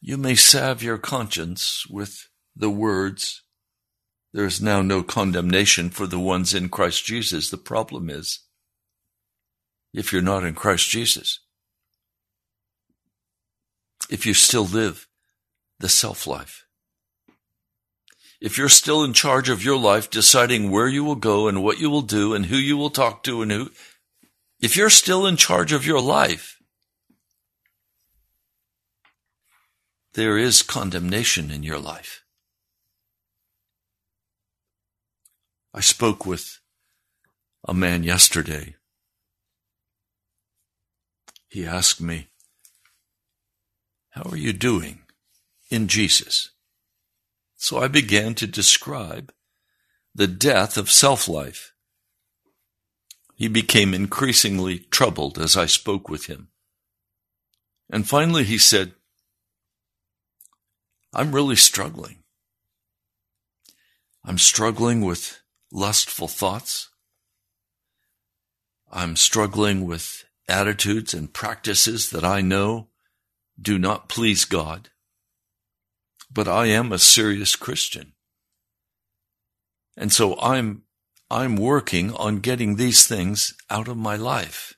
you 0.00 0.16
may 0.16 0.36
salve 0.36 0.84
your 0.84 0.98
conscience 0.98 1.84
with 1.90 2.28
the 2.54 2.70
words, 2.70 3.42
There 4.32 4.44
is 4.44 4.62
now 4.62 4.82
no 4.82 5.02
condemnation 5.02 5.90
for 5.90 6.06
the 6.06 6.20
ones 6.20 6.54
in 6.54 6.68
Christ 6.68 7.04
Jesus. 7.04 7.50
The 7.50 7.56
problem 7.56 8.08
is, 8.08 8.38
if 9.92 10.12
you're 10.12 10.22
not 10.22 10.44
in 10.44 10.54
Christ 10.54 10.88
Jesus. 10.88 11.40
If 14.08 14.26
you 14.26 14.32
still 14.32 14.64
live 14.64 15.08
the 15.80 15.88
self 15.88 16.28
life. 16.28 16.59
If 18.40 18.56
you're 18.56 18.70
still 18.70 19.04
in 19.04 19.12
charge 19.12 19.50
of 19.50 19.62
your 19.62 19.76
life, 19.76 20.08
deciding 20.08 20.70
where 20.70 20.88
you 20.88 21.04
will 21.04 21.14
go 21.14 21.46
and 21.46 21.62
what 21.62 21.78
you 21.78 21.90
will 21.90 22.02
do 22.02 22.32
and 22.34 22.46
who 22.46 22.56
you 22.56 22.76
will 22.76 22.90
talk 22.90 23.22
to 23.24 23.42
and 23.42 23.52
who, 23.52 23.70
if 24.60 24.76
you're 24.76 24.90
still 24.90 25.26
in 25.26 25.36
charge 25.36 25.72
of 25.72 25.86
your 25.86 26.00
life, 26.00 26.58
there 30.14 30.38
is 30.38 30.62
condemnation 30.62 31.50
in 31.50 31.62
your 31.62 31.78
life. 31.78 32.24
I 35.74 35.80
spoke 35.80 36.24
with 36.24 36.60
a 37.66 37.74
man 37.74 38.02
yesterday. 38.02 38.74
He 41.48 41.66
asked 41.66 42.00
me, 42.00 42.28
How 44.10 44.28
are 44.30 44.36
you 44.36 44.52
doing 44.52 45.00
in 45.70 45.88
Jesus? 45.88 46.50
So 47.62 47.76
I 47.76 47.88
began 47.88 48.34
to 48.36 48.46
describe 48.46 49.34
the 50.14 50.26
death 50.26 50.78
of 50.78 50.90
self 50.90 51.28
life. 51.28 51.74
He 53.34 53.48
became 53.48 53.92
increasingly 53.92 54.78
troubled 54.90 55.38
as 55.38 55.58
I 55.58 55.66
spoke 55.66 56.08
with 56.08 56.24
him. 56.24 56.48
And 57.90 58.08
finally 58.08 58.44
he 58.44 58.56
said, 58.56 58.94
I'm 61.12 61.32
really 61.32 61.54
struggling. 61.54 62.22
I'm 64.24 64.38
struggling 64.38 65.02
with 65.02 65.42
lustful 65.70 66.28
thoughts. 66.28 66.88
I'm 68.90 69.16
struggling 69.16 69.84
with 69.84 70.24
attitudes 70.48 71.12
and 71.12 71.30
practices 71.30 72.08
that 72.08 72.24
I 72.24 72.40
know 72.40 72.88
do 73.60 73.78
not 73.78 74.08
please 74.08 74.46
God. 74.46 74.88
But 76.32 76.48
I 76.48 76.66
am 76.66 76.92
a 76.92 76.98
serious 76.98 77.56
Christian. 77.56 78.12
And 79.96 80.12
so 80.12 80.38
I'm, 80.40 80.82
I'm 81.30 81.56
working 81.56 82.14
on 82.14 82.40
getting 82.40 82.76
these 82.76 83.06
things 83.06 83.54
out 83.68 83.88
of 83.88 83.96
my 83.96 84.16
life. 84.16 84.74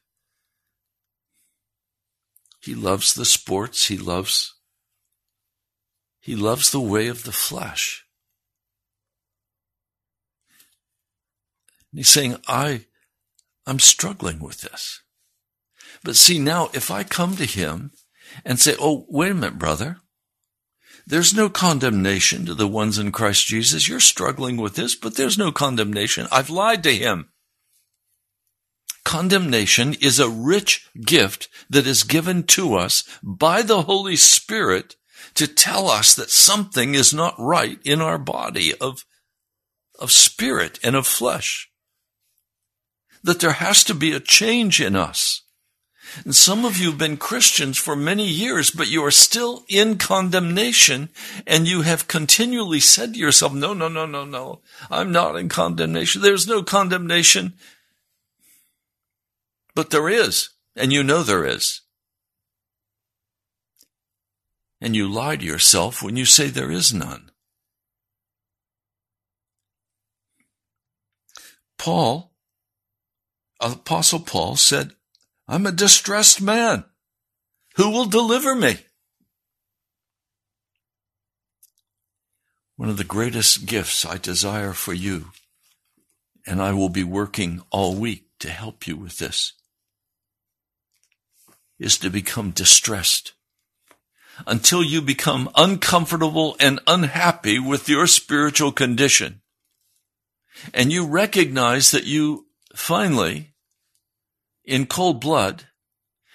He 2.60 2.74
loves 2.74 3.14
the 3.14 3.24
sports. 3.24 3.86
He 3.86 3.98
loves, 3.98 4.54
he 6.20 6.36
loves 6.36 6.70
the 6.70 6.80
way 6.80 7.08
of 7.08 7.24
the 7.24 7.32
flesh. 7.32 8.04
And 11.90 11.98
he's 11.98 12.08
saying, 12.08 12.36
I, 12.48 12.86
I'm 13.66 13.78
struggling 13.78 14.38
with 14.38 14.60
this. 14.60 15.02
But 16.02 16.16
see, 16.16 16.38
now 16.38 16.70
if 16.72 16.90
I 16.90 17.04
come 17.04 17.36
to 17.36 17.44
him 17.44 17.90
and 18.44 18.58
say, 18.58 18.74
Oh, 18.78 19.06
wait 19.08 19.30
a 19.30 19.34
minute, 19.34 19.58
brother. 19.58 19.98
There's 21.06 21.34
no 21.34 21.48
condemnation 21.48 22.46
to 22.46 22.54
the 22.54 22.68
ones 22.68 22.98
in 22.98 23.12
Christ 23.12 23.46
Jesus. 23.46 23.88
You're 23.88 24.00
struggling 24.00 24.56
with 24.56 24.76
this, 24.76 24.94
but 24.94 25.16
there's 25.16 25.38
no 25.38 25.52
condemnation. 25.52 26.28
I've 26.30 26.50
lied 26.50 26.82
to 26.84 26.94
him. 26.94 27.28
Condemnation 29.04 29.94
is 29.94 30.20
a 30.20 30.28
rich 30.28 30.88
gift 31.04 31.48
that 31.68 31.86
is 31.86 32.04
given 32.04 32.44
to 32.44 32.74
us 32.74 33.04
by 33.22 33.62
the 33.62 33.82
Holy 33.82 34.16
Spirit 34.16 34.96
to 35.34 35.46
tell 35.46 35.88
us 35.88 36.14
that 36.14 36.30
something 36.30 36.94
is 36.94 37.12
not 37.12 37.34
right 37.38 37.78
in 37.84 38.00
our 38.00 38.18
body 38.18 38.74
of, 38.74 39.04
of 39.98 40.12
spirit 40.12 40.78
and 40.84 40.94
of 40.94 41.06
flesh 41.06 41.72
that 43.22 43.40
there 43.40 43.52
has 43.52 43.84
to 43.84 43.94
be 43.94 44.12
a 44.12 44.20
change 44.20 44.80
in 44.80 44.96
us. 44.96 45.42
And 46.24 46.36
some 46.36 46.64
of 46.64 46.78
you 46.78 46.90
have 46.90 46.98
been 46.98 47.16
Christians 47.16 47.78
for 47.78 47.96
many 47.96 48.26
years, 48.26 48.70
but 48.70 48.88
you 48.88 49.04
are 49.04 49.10
still 49.10 49.64
in 49.68 49.98
condemnation 49.98 51.08
and 51.46 51.66
you 51.66 51.82
have 51.82 52.08
continually 52.08 52.80
said 52.80 53.14
to 53.14 53.18
yourself, 53.20 53.52
no, 53.52 53.72
no, 53.72 53.88
no, 53.88 54.06
no, 54.06 54.24
no, 54.24 54.60
I'm 54.90 55.12
not 55.12 55.36
in 55.36 55.48
condemnation. 55.48 56.22
There's 56.22 56.46
no 56.46 56.62
condemnation. 56.62 57.54
But 59.74 59.90
there 59.90 60.08
is, 60.08 60.50
and 60.76 60.92
you 60.92 61.02
know 61.02 61.22
there 61.22 61.46
is. 61.46 61.80
And 64.80 64.94
you 64.94 65.08
lie 65.08 65.36
to 65.36 65.44
yourself 65.44 66.02
when 66.02 66.16
you 66.16 66.24
say 66.24 66.48
there 66.48 66.70
is 66.70 66.92
none. 66.92 67.30
Paul 71.78 72.32
Apostle 73.62 74.18
Paul 74.18 74.56
said, 74.56 74.90
I'm 75.48 75.66
a 75.66 75.72
distressed 75.72 76.40
man. 76.40 76.84
Who 77.76 77.90
will 77.90 78.06
deliver 78.06 78.54
me? 78.54 78.76
One 82.76 82.88
of 82.88 82.96
the 82.96 83.04
greatest 83.04 83.66
gifts 83.66 84.04
I 84.04 84.18
desire 84.18 84.72
for 84.72 84.92
you, 84.92 85.26
and 86.46 86.60
I 86.60 86.72
will 86.72 86.88
be 86.88 87.04
working 87.04 87.62
all 87.70 87.94
week 87.94 88.26
to 88.40 88.50
help 88.50 88.86
you 88.86 88.96
with 88.96 89.18
this, 89.18 89.52
is 91.78 91.98
to 91.98 92.10
become 92.10 92.50
distressed 92.50 93.32
until 94.46 94.82
you 94.82 95.02
become 95.02 95.50
uncomfortable 95.54 96.56
and 96.58 96.80
unhappy 96.86 97.58
with 97.58 97.88
your 97.88 98.06
spiritual 98.06 98.72
condition. 98.72 99.42
And 100.72 100.92
you 100.92 101.06
recognize 101.06 101.90
that 101.90 102.04
you 102.04 102.46
finally 102.74 103.51
in 104.64 104.86
cold 104.86 105.20
blood 105.20 105.66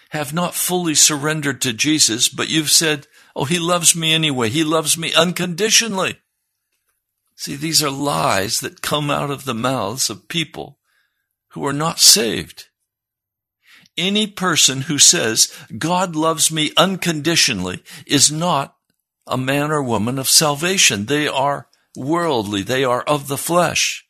have 0.09 0.33
not 0.33 0.53
fully 0.53 0.95
surrendered 0.95 1.61
to 1.61 1.73
Jesus, 1.73 2.29
but 2.29 2.49
you've 2.49 2.71
said, 2.71 3.07
Oh, 3.35 3.45
he 3.45 3.59
loves 3.59 3.95
me 3.95 4.13
anyway. 4.13 4.49
He 4.49 4.63
loves 4.63 4.97
me 4.97 5.13
unconditionally. 5.13 6.17
See, 7.35 7.55
these 7.55 7.83
are 7.83 7.91
lies 7.91 8.61
that 8.61 8.81
come 8.81 9.11
out 9.11 9.29
of 9.29 9.45
the 9.45 9.53
mouths 9.53 10.09
of 10.09 10.27
people 10.27 10.79
who 11.49 11.65
are 11.65 11.73
not 11.73 11.99
saved. 11.99 12.65
Any 13.95 14.27
person 14.27 14.81
who 14.81 14.97
says, 14.97 15.53
God 15.77 16.15
loves 16.15 16.51
me 16.51 16.71
unconditionally 16.77 17.83
is 18.05 18.31
not 18.31 18.75
a 19.27 19.37
man 19.37 19.71
or 19.71 19.83
woman 19.83 20.17
of 20.17 20.29
salvation. 20.29 21.05
They 21.05 21.27
are 21.27 21.67
worldly. 21.95 22.63
They 22.63 22.83
are 22.83 23.01
of 23.01 23.27
the 23.27 23.37
flesh. 23.37 24.07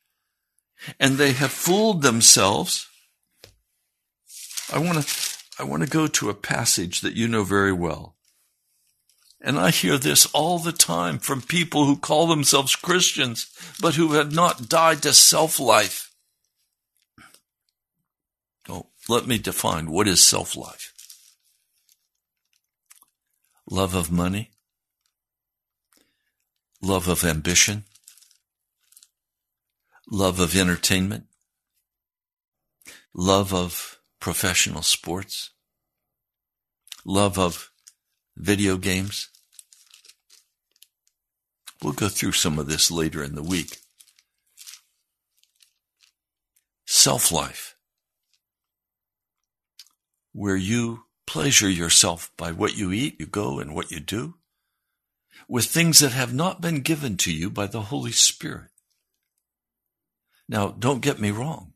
And 1.00 1.18
they 1.18 1.34
have 1.34 1.52
fooled 1.52 2.02
themselves 2.02 2.88
I 4.72 4.80
want 4.80 5.02
to, 5.02 5.38
I 5.60 5.64
want 5.64 5.84
to 5.84 5.90
go 5.90 6.08
to 6.08 6.30
a 6.30 6.34
passage 6.34 7.02
that 7.02 7.16
you 7.16 7.28
know 7.28 7.44
very 7.44 7.74
well. 7.74 8.16
And 9.40 9.60
I 9.60 9.70
hear 9.70 9.98
this 9.98 10.26
all 10.28 10.60
the 10.60 10.72
time 10.72 11.20
from 11.20 11.42
people 11.42 11.86
who 11.86 11.96
call 11.96 12.28
themselves 12.28 12.76
Christians, 12.76 13.48
but 13.80 13.96
who 13.96 14.14
have 14.14 14.34
not 14.34 14.68
died 14.68 15.04
to 15.04 15.14
self 15.14 15.60
life. 15.60 16.12
Oh, 18.68 18.88
let 19.08 19.28
me 19.28 19.38
define 19.38 19.92
what 19.92 20.08
is 20.08 20.24
self 20.24 20.56
life 20.56 20.94
love 23.70 23.94
of 23.94 24.12
money, 24.12 24.52
love 26.82 27.08
of 27.08 27.24
ambition, 27.24 27.84
love 30.10 30.40
of 30.40 30.56
entertainment, 30.56 31.26
love 33.14 33.54
of 33.54 33.97
professional 34.20 34.82
sports, 34.82 35.52
love 37.06 37.38
of 37.38 37.72
video 38.36 38.78
games. 38.78 39.30
We'll 41.82 41.94
go 41.94 42.10
through 42.10 42.34
some 42.34 42.58
of 42.58 42.68
this 42.68 42.90
later 42.90 43.24
in 43.24 43.36
the 43.36 43.44
week. 43.44 43.78
Self 46.86 47.32
life, 47.32 47.76
where 50.34 50.56
you 50.56 51.04
pleasure 51.26 51.70
yourself 51.70 52.32
by 52.38 52.52
what 52.52 52.78
you 52.78 52.92
eat, 52.92 53.20
you 53.20 53.28
go, 53.28 53.60
and 53.60 53.76
what 53.76 53.92
you 53.92 54.00
do, 54.00 54.36
with 55.48 55.66
things 55.66 56.00
that 56.00 56.14
have 56.14 56.34
not 56.34 56.62
been 56.62 56.82
given 56.82 57.18
to 57.18 57.32
you 57.32 57.50
by 57.50 57.68
the 57.68 57.84
Holy 57.84 58.12
Spirit. 58.12 58.70
Now, 60.50 60.70
don't 60.70 61.02
get 61.02 61.20
me 61.20 61.32
wrong. 61.32 61.74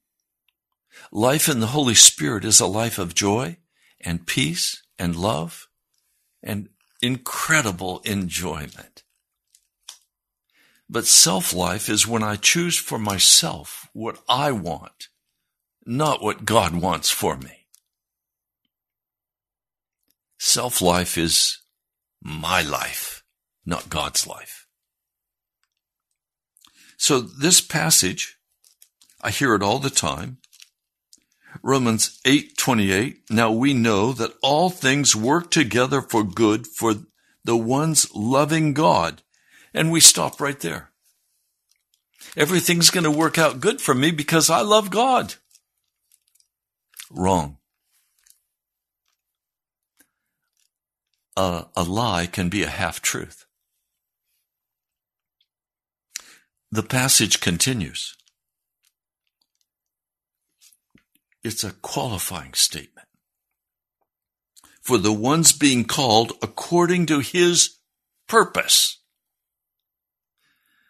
Life 1.11 1.49
in 1.49 1.59
the 1.59 1.67
Holy 1.67 1.95
Spirit 1.95 2.45
is 2.45 2.59
a 2.59 2.65
life 2.65 2.99
of 2.99 3.15
joy 3.15 3.57
and 3.99 4.25
peace 4.27 4.83
and 4.97 5.15
love 5.15 5.67
and 6.43 6.69
incredible 7.01 8.01
enjoyment. 8.05 9.03
But 10.89 11.05
self 11.05 11.53
life 11.53 11.89
is 11.89 12.05
when 12.05 12.23
I 12.23 12.35
choose 12.35 12.77
for 12.77 12.99
myself 12.99 13.87
what 13.93 14.19
I 14.27 14.51
want, 14.51 15.07
not 15.85 16.21
what 16.21 16.43
God 16.43 16.75
wants 16.75 17.09
for 17.09 17.37
me. 17.37 17.67
Self 20.37 20.81
life 20.81 21.17
is 21.17 21.59
my 22.21 22.61
life, 22.61 23.23
not 23.65 23.89
God's 23.89 24.27
life. 24.27 24.67
So 26.97 27.21
this 27.21 27.61
passage, 27.61 28.37
I 29.21 29.31
hear 29.31 29.55
it 29.55 29.63
all 29.63 29.79
the 29.79 29.89
time 29.89 30.40
Romans 31.61 32.19
8:28 32.25 33.29
Now 33.29 33.51
we 33.51 33.73
know 33.73 34.13
that 34.13 34.35
all 34.41 34.69
things 34.69 35.15
work 35.15 35.51
together 35.51 36.01
for 36.01 36.23
good 36.23 36.67
for 36.67 36.95
the 37.43 37.57
ones 37.57 38.07
loving 38.13 38.73
God. 38.73 39.21
And 39.73 39.91
we 39.91 39.99
stop 39.99 40.39
right 40.39 40.59
there. 40.59 40.91
Everything's 42.37 42.89
going 42.89 43.03
to 43.03 43.11
work 43.11 43.37
out 43.37 43.59
good 43.59 43.81
for 43.81 43.93
me 43.93 44.11
because 44.11 44.49
I 44.49 44.61
love 44.61 44.89
God. 44.89 45.35
Wrong. 47.09 47.57
A, 51.35 51.65
a 51.75 51.83
lie 51.83 52.27
can 52.27 52.49
be 52.49 52.63
a 52.63 52.69
half 52.69 53.01
truth. 53.01 53.45
The 56.71 56.83
passage 56.83 57.41
continues. 57.41 58.15
It's 61.43 61.63
a 61.63 61.71
qualifying 61.71 62.53
statement. 62.53 63.07
For 64.81 64.97
the 64.97 65.13
ones 65.13 65.51
being 65.51 65.85
called 65.85 66.33
according 66.41 67.05
to 67.07 67.19
his 67.19 67.77
purpose. 68.27 68.99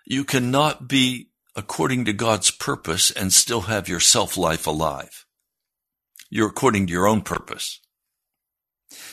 You 0.06 0.24
cannot 0.24 0.88
be 0.88 1.30
according 1.56 2.06
to 2.06 2.14
God's 2.14 2.52
purpose 2.52 3.12
and 3.12 3.34
still 3.34 3.62
have 3.62 3.90
your 3.90 4.00
self 4.00 4.38
life 4.38 4.68
alive. 4.68 5.26
You're 6.30 6.50
according 6.50 6.88
to 6.88 6.94
your 6.94 7.08
own 7.08 7.22
purpose. 7.22 7.80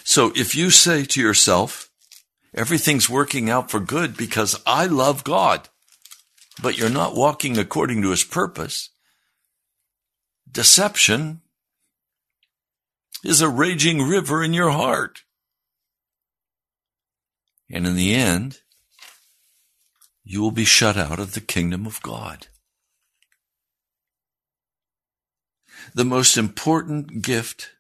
So 0.05 0.33
if 0.35 0.55
you 0.55 0.71
say 0.71 1.05
to 1.05 1.21
yourself, 1.21 1.91
everything's 2.55 3.11
working 3.11 3.51
out 3.51 3.71
for 3.71 3.81
good 3.81 4.17
because 4.17 4.61
I 4.67 4.87
love 4.87 5.25
God, 5.25 5.69
but 6.63 6.79
you're 6.79 6.89
not 6.89 7.17
walking 7.17 7.59
according 7.59 8.03
to 8.03 8.11
his 8.11 8.25
purpose, 8.25 8.91
deception 10.51 11.41
is 13.25 13.41
a 13.41 13.49
raging 13.49 14.03
river 14.03 14.43
in 14.43 14.53
your 14.53 14.71
heart. 14.71 15.23
And 17.71 17.87
in 17.87 17.97
the 17.97 18.15
end, 18.15 18.61
you 20.25 20.41
will 20.41 20.51
be 20.51 20.65
shut 20.65 20.97
out 20.97 21.19
of 21.19 21.35
the 21.35 21.41
kingdom 21.41 21.87
of 21.87 22.03
God. 22.03 22.47
The 25.95 26.05
most 26.05 26.37
important 26.37 27.23
gift 27.23 27.71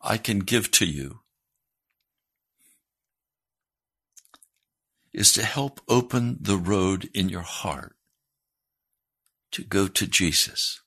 I 0.00 0.16
can 0.16 0.40
give 0.40 0.70
to 0.72 0.86
you 0.86 1.20
is 5.12 5.32
to 5.32 5.44
help 5.44 5.80
open 5.88 6.38
the 6.40 6.56
road 6.56 7.10
in 7.12 7.28
your 7.28 7.42
heart 7.42 7.96
to 9.52 9.64
go 9.64 9.88
to 9.88 10.06
Jesus. 10.06 10.79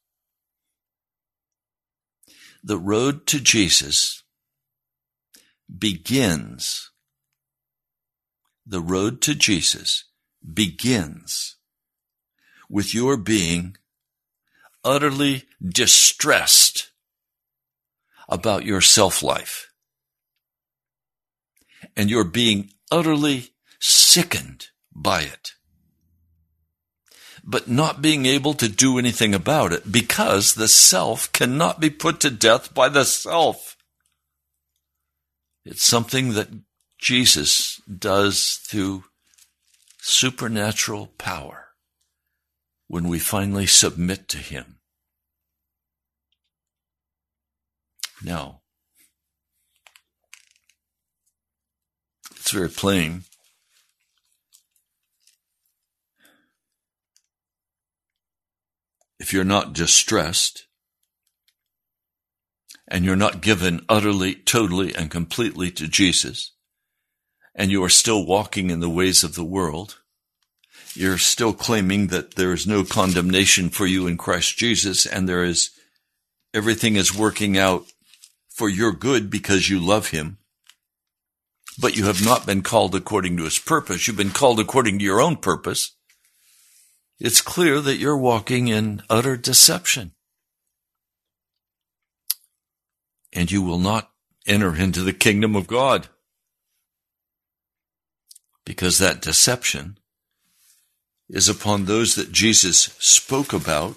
The 2.64 2.78
road 2.78 3.28
to 3.28 3.40
Jesus 3.40 4.24
begins, 5.78 6.92
the 8.66 8.82
road 8.82 9.22
to 9.24 9.36
Jesus 9.36 10.06
begins 10.54 11.58
with 12.70 12.94
your 12.94 13.18
being 13.18 13.76
utterly 14.84 15.44
distressed 15.62 16.92
about 18.30 18.66
your 18.66 18.82
self 18.82 19.22
life. 19.22 19.70
And 21.98 22.10
you're 22.10 22.24
being 22.24 22.72
utterly 22.92 23.54
sickened 23.80 24.68
by 24.96 25.24
it. 25.24 25.54
But 27.44 27.68
not 27.68 28.02
being 28.02 28.26
able 28.26 28.54
to 28.56 28.70
do 28.70 28.98
anything 28.98 29.36
about 29.36 29.74
it 29.74 29.92
because 29.92 30.54
the 30.54 30.70
self 30.70 31.32
cannot 31.34 31.80
be 31.80 31.90
put 31.90 32.22
to 32.22 32.30
death 32.30 32.74
by 32.74 32.88
the 32.88 33.04
self. 33.04 33.76
It's 35.66 35.84
something 35.84 36.34
that 36.34 36.50
Jesus 36.98 37.82
does 37.86 38.62
through 38.64 39.04
supernatural 40.00 41.08
power 41.18 41.70
when 42.88 43.08
we 43.08 43.20
finally 43.20 43.66
submit 43.66 44.28
to 44.30 44.38
Him. 44.38 44.78
Now, 48.24 48.62
it's 52.32 52.52
very 52.52 52.70
plain. 52.70 53.24
If 59.24 59.32
you're 59.32 59.46
not 59.46 59.72
distressed 59.72 60.66
and 62.90 63.06
you're 63.06 63.16
not 63.16 63.40
given 63.40 63.86
utterly, 63.88 64.36
totally, 64.36 64.94
and 64.94 65.10
completely 65.10 65.72
to 65.72 65.88
Jesus, 65.88 66.52
and 67.56 67.72
you 67.72 67.82
are 67.86 67.90
still 67.90 68.26
walking 68.26 68.70
in 68.70 68.82
the 68.82 68.90
ways 68.90 69.24
of 69.24 69.36
the 69.36 69.46
world, 69.46 70.02
you're 70.94 71.18
still 71.18 71.54
claiming 71.54 72.08
that 72.08 72.36
there 72.36 72.52
is 72.52 72.68
no 72.68 72.84
condemnation 72.84 73.70
for 73.70 73.86
you 73.88 74.08
in 74.08 74.18
Christ 74.18 74.58
Jesus 74.58 75.06
and 75.06 75.30
there 75.30 75.46
is 75.46 75.72
everything 76.54 76.98
is 76.98 77.18
working 77.18 77.58
out 77.58 77.86
for 78.50 78.68
your 78.68 78.92
good 78.92 79.30
because 79.30 79.70
you 79.70 79.80
love 79.80 80.10
him, 80.10 80.38
but 81.80 81.96
you 81.96 82.08
have 82.08 82.26
not 82.26 82.46
been 82.46 82.62
called 82.62 82.94
according 82.94 83.38
to 83.38 83.46
his 83.46 83.58
purpose. 83.58 84.06
You've 84.06 84.18
been 84.18 84.32
called 84.32 84.60
according 84.60 85.00
to 85.00 85.06
your 85.06 85.22
own 85.22 85.38
purpose. 85.38 85.96
It's 87.24 87.40
clear 87.40 87.80
that 87.80 88.00
you're 88.00 88.18
walking 88.18 88.68
in 88.68 89.02
utter 89.10 89.38
deception. 89.38 90.12
And 93.32 93.50
you 93.50 93.62
will 93.62 93.80
not 93.80 94.12
enter 94.46 94.76
into 94.76 95.02
the 95.02 95.14
kingdom 95.14 95.56
of 95.56 95.66
God 95.66 96.10
because 98.66 98.98
that 98.98 99.22
deception 99.22 99.98
is 101.30 101.48
upon 101.48 101.86
those 101.86 102.16
that 102.16 102.34
Jesus 102.34 102.94
spoke 103.00 103.54
about. 103.54 103.96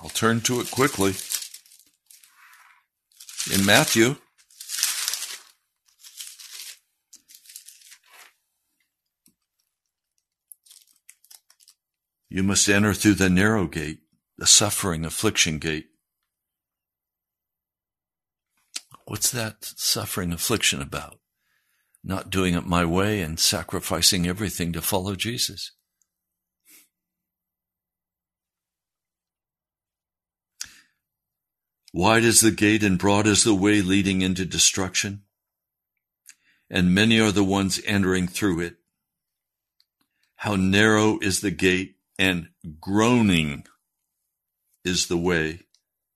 I'll 0.00 0.08
turn 0.08 0.40
to 0.40 0.60
it 0.60 0.70
quickly. 0.70 1.12
In 3.54 3.66
Matthew, 3.66 4.16
you 12.28 12.42
must 12.42 12.68
enter 12.68 12.94
through 12.94 13.14
the 13.14 13.30
narrow 13.30 13.66
gate, 13.66 14.00
the 14.36 14.46
suffering 14.46 15.04
affliction 15.04 15.58
gate. 15.58 15.86
What's 19.06 19.30
that 19.30 19.64
suffering 19.76 20.32
affliction 20.32 20.82
about? 20.82 21.20
not 22.06 22.30
doing 22.30 22.54
it 22.54 22.64
my 22.64 22.84
way 22.84 23.20
and 23.20 23.38
sacrificing 23.38 24.28
everything 24.28 24.72
to 24.72 24.80
follow 24.80 25.16
Jesus. 25.16 25.72
Wide 31.92 32.22
is 32.22 32.40
the 32.40 32.52
gate 32.52 32.84
and 32.84 32.98
broad 32.98 33.26
is 33.26 33.42
the 33.42 33.54
way 33.54 33.82
leading 33.82 34.22
into 34.22 34.44
destruction, 34.44 35.22
and 36.70 36.94
many 36.94 37.18
are 37.18 37.32
the 37.32 37.42
ones 37.42 37.80
entering 37.84 38.28
through 38.28 38.60
it. 38.60 38.76
How 40.36 40.54
narrow 40.54 41.18
is 41.20 41.40
the 41.40 41.50
gate 41.50 41.95
and 42.18 42.48
groaning 42.80 43.66
is 44.84 45.06
the 45.06 45.16
way 45.16 45.60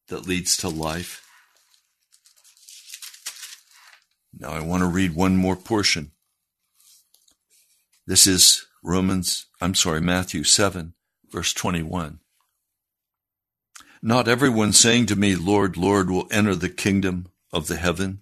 that 0.08 0.26
leads 0.26 0.56
to 0.58 0.68
life 0.68 1.26
now 4.38 4.50
I 4.50 4.60
want 4.60 4.82
to 4.82 4.86
read 4.86 5.14
one 5.14 5.36
more 5.36 5.56
portion. 5.56 6.12
This 8.06 8.26
is 8.26 8.66
Romans, 8.82 9.46
I'm 9.60 9.74
sorry, 9.74 10.00
Matthew 10.00 10.44
7, 10.44 10.94
verse 11.30 11.52
21. 11.52 12.20
Not 14.02 14.28
everyone 14.28 14.72
saying 14.72 15.06
to 15.06 15.16
me, 15.16 15.36
Lord, 15.36 15.76
Lord, 15.76 16.10
will 16.10 16.26
enter 16.30 16.54
the 16.54 16.70
kingdom 16.70 17.26
of 17.52 17.66
the 17.66 17.76
heaven, 17.76 18.20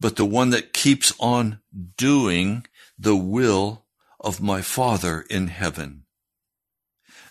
but 0.00 0.16
the 0.16 0.24
one 0.24 0.50
that 0.50 0.72
keeps 0.72 1.12
on 1.20 1.60
doing 1.96 2.66
the 2.98 3.16
will 3.16 3.84
of 4.18 4.42
my 4.42 4.62
Father 4.62 5.24
in 5.30 5.46
heaven. 5.48 6.05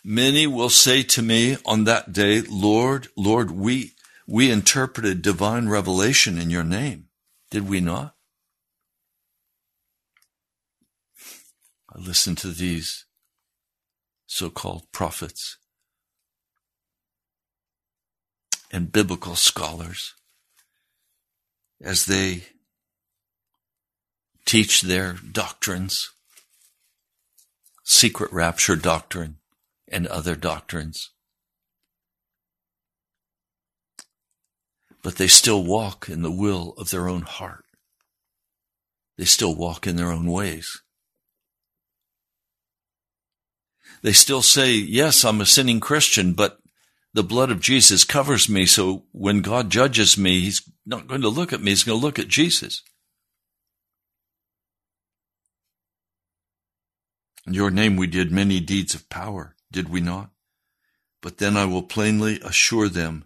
Many 0.08 0.46
will 0.46 0.70
say 0.70 1.02
to 1.02 1.24
me 1.24 1.58
on 1.66 1.86
that 1.86 2.14
day, 2.14 2.42
Lord, 2.42 3.08
Lord, 3.18 3.50
we, 3.50 3.94
we 4.28 4.52
interpreted 4.52 5.24
divine 5.24 5.68
revelation 5.68 6.38
in 6.38 6.52
your 6.52 6.64
name 6.64 7.06
did 7.50 7.70
we 7.70 7.80
not? 7.80 8.16
I 11.90 12.00
listened 12.00 12.38
to 12.40 12.50
these 12.50 13.06
so 14.28 14.50
called 14.50 14.92
prophets 14.92 15.58
and 18.72 18.92
biblical 18.92 19.36
scholars 19.36 20.16
as 21.82 22.06
they 22.06 22.44
teach 24.46 24.82
their 24.82 25.14
doctrines, 25.14 26.12
secret 27.84 28.34
rapture 28.34 28.76
doctrine, 28.76 29.38
and 29.96 30.06
other 30.08 30.36
doctrines. 30.36 31.16
but 35.06 35.18
they 35.18 35.28
still 35.28 35.64
walk 35.64 36.10
in 36.10 36.24
the 36.24 36.32
will 36.32 36.74
of 36.80 36.90
their 36.90 37.08
own 37.08 37.22
heart. 37.22 37.64
They 39.20 39.26
still 39.26 39.56
walk 39.56 39.86
in 39.86 39.98
their 39.98 40.12
own 40.12 40.32
ways. 40.32 40.82
They 44.02 44.14
still 44.14 44.42
say, 44.42 44.72
yes, 44.72 45.24
I'm 45.24 45.42
a 45.42 45.46
sinning 45.46 45.80
Christian, 45.80 46.34
but 46.34 46.58
the 47.14 47.22
blood 47.22 47.52
of 47.52 47.62
Jesus 47.62 48.04
covers 48.04 48.50
me. 48.50 48.66
So 48.66 49.04
when 49.12 49.42
God 49.42 49.70
judges 49.70 50.18
me, 50.18 50.40
he's 50.40 50.68
not 50.88 51.06
going 51.06 51.22
to 51.22 51.30
look 51.30 51.54
at 51.54 51.62
me. 51.62 51.70
He's 51.70 51.84
going 51.84 52.00
to 52.00 52.04
look 52.04 52.18
at 52.18 52.28
Jesus. 52.28 52.82
In 57.46 57.54
your 57.54 57.70
name 57.70 57.96
we 57.96 58.08
did 58.08 58.32
many 58.32 58.60
deeds 58.60 58.96
of 58.96 59.08
power, 59.08 59.55
did 59.76 59.90
we 59.90 60.00
not? 60.00 60.30
But 61.22 61.38
then 61.38 61.58
I 61.58 61.66
will 61.66 61.84
plainly 61.84 62.40
assure 62.42 62.88
them, 62.88 63.26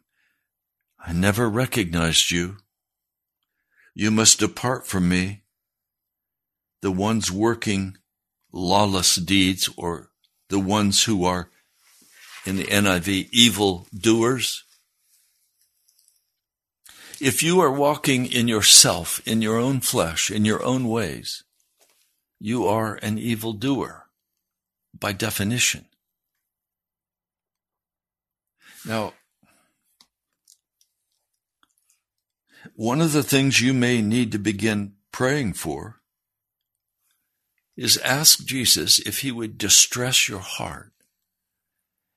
I 0.99 1.13
never 1.13 1.47
recognized 1.47 2.31
you. 2.31 2.57
You 3.93 4.09
must 4.09 4.39
depart 4.39 4.87
from 4.87 5.07
me. 5.07 5.43
The 6.81 6.91
ones 6.91 7.31
working 7.31 7.97
lawless 8.51 9.15
deeds 9.15 9.69
or 9.77 10.09
the 10.49 10.59
ones 10.59 11.03
who 11.03 11.23
are 11.23 11.51
in 12.45 12.55
the 12.57 12.63
NIV 12.63 13.29
evil 13.31 13.87
doers. 13.95 14.63
If 17.21 17.43
you 17.43 17.59
are 17.59 17.71
walking 17.71 18.25
in 18.25 18.47
yourself, 18.47 19.21
in 19.27 19.43
your 19.43 19.57
own 19.57 19.81
flesh, 19.81 20.31
in 20.31 20.45
your 20.45 20.63
own 20.63 20.87
ways, 20.87 21.43
you 22.39 22.65
are 22.65 22.95
an 23.03 23.19
evil 23.19 23.53
doer 23.53 24.07
by 24.97 25.11
definition. 25.11 25.85
Now, 28.85 29.13
one 32.75 33.01
of 33.01 33.11
the 33.11 33.23
things 33.23 33.61
you 33.61 33.73
may 33.73 34.01
need 34.01 34.31
to 34.31 34.39
begin 34.39 34.93
praying 35.11 35.53
for 35.53 36.01
is 37.75 37.97
ask 37.97 38.45
Jesus 38.45 38.99
if 38.99 39.19
he 39.19 39.31
would 39.31 39.57
distress 39.57 40.27
your 40.27 40.39
heart 40.39 40.91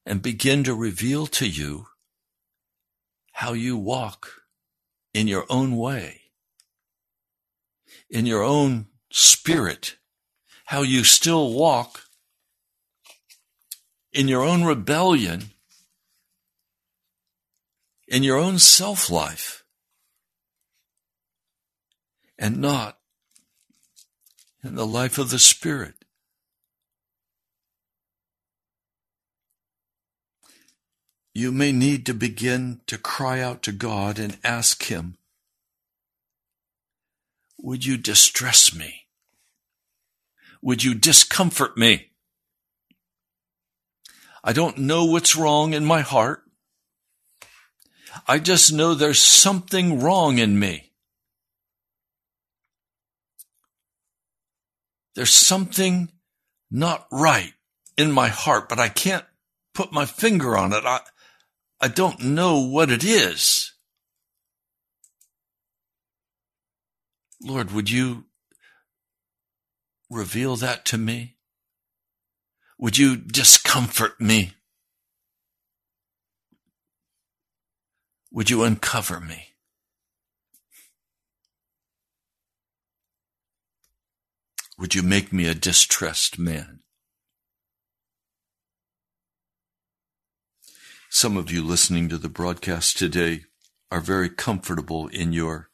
and 0.05 0.21
begin 0.21 0.65
to 0.65 0.75
reveal 0.75 1.27
to 1.29 1.49
you 1.49 1.87
how 3.33 3.53
you 3.53 3.77
walk 3.77 4.43
in 5.15 5.29
your 5.29 5.45
own 5.49 5.77
way, 5.77 6.23
in 8.11 8.27
your 8.27 8.43
own 8.43 8.87
spirit, 9.11 9.97
how 10.67 10.83
you 10.83 11.05
still 11.05 11.53
walk 11.53 12.03
in 14.13 14.29
your 14.29 14.43
own 14.43 14.65
rebellion 14.65 15.51
in 18.13 18.23
your 18.23 18.37
own 18.37 18.59
self 18.59 19.09
life 19.09 19.65
and 22.39 22.59
not 22.59 22.99
in 24.63 24.75
the 24.75 24.87
life 24.87 25.17
of 25.17 25.31
the 25.31 25.39
Spirit. 25.39 25.95
You 31.35 31.51
may 31.51 31.73
need 31.73 32.05
to 32.05 32.13
begin 32.13 32.83
to 32.87 32.99
cry 32.99 33.41
out 33.41 33.63
to 33.63 33.73
God 33.73 34.19
and 34.19 34.37
ask 34.45 34.85
Him, 34.85 35.17
Would 37.57 37.87
you 37.87 37.97
distress 37.97 38.75
me? 38.75 39.07
Would 40.61 40.85
you 40.85 40.95
discomfort 40.95 41.79
me? 41.79 42.11
I 44.45 44.53
don't 44.53 44.77
know 44.77 45.07
what's 45.07 45.35
wrong 45.35 45.73
in 45.73 45.87
my 45.87 46.03
heart. 46.03 46.42
I 48.27 48.39
just 48.39 48.73
know 48.73 48.95
there's 48.95 49.21
something 49.21 50.01
wrong 50.01 50.39
in 50.39 50.59
me. 50.59 50.93
There's 55.15 55.33
something 55.33 56.11
not 56.71 57.07
right 57.11 57.53
in 57.97 58.13
my 58.13 58.29
heart, 58.29 58.69
but 58.69 58.79
I 58.79 58.89
can't 58.89 59.25
put 59.75 59.93
my 59.93 60.07
finger 60.07 60.57
on 60.57 60.73
it. 60.73 60.85
I, 60.85 61.01
I 61.81 61.89
don't 61.89 62.21
know 62.21 62.61
what 62.61 62.91
it 62.91 63.05
is. 63.05 63.73
Lord, 67.43 67.73
would 67.73 67.91
you 67.91 68.27
reveal 70.09 70.57
that 70.57 70.85
to 70.87 70.99
me? 70.99 71.37
Would 72.79 72.99
you 72.99 73.17
discomfort 73.17 74.21
me? 74.21 74.55
Would 78.33 78.49
you 78.49 78.63
uncover 78.63 79.21
me? 79.21 79.49
Would 84.79 84.95
you 84.95 85.03
make 85.03 85.33
me 85.33 85.47
a 85.47 85.55
distressed 85.55 86.39
man? 86.39 86.81
Some 91.11 91.37
of 91.37 91.53
you 91.53 91.63
listening 91.63 92.09
to 92.09 92.17
the 92.17 92.31
broadcast 92.31 92.97
today 92.97 93.45
are 93.91 94.01
very 94.01 94.31
comfortable 94.31 95.09
in 95.09 95.35
your 95.35 95.69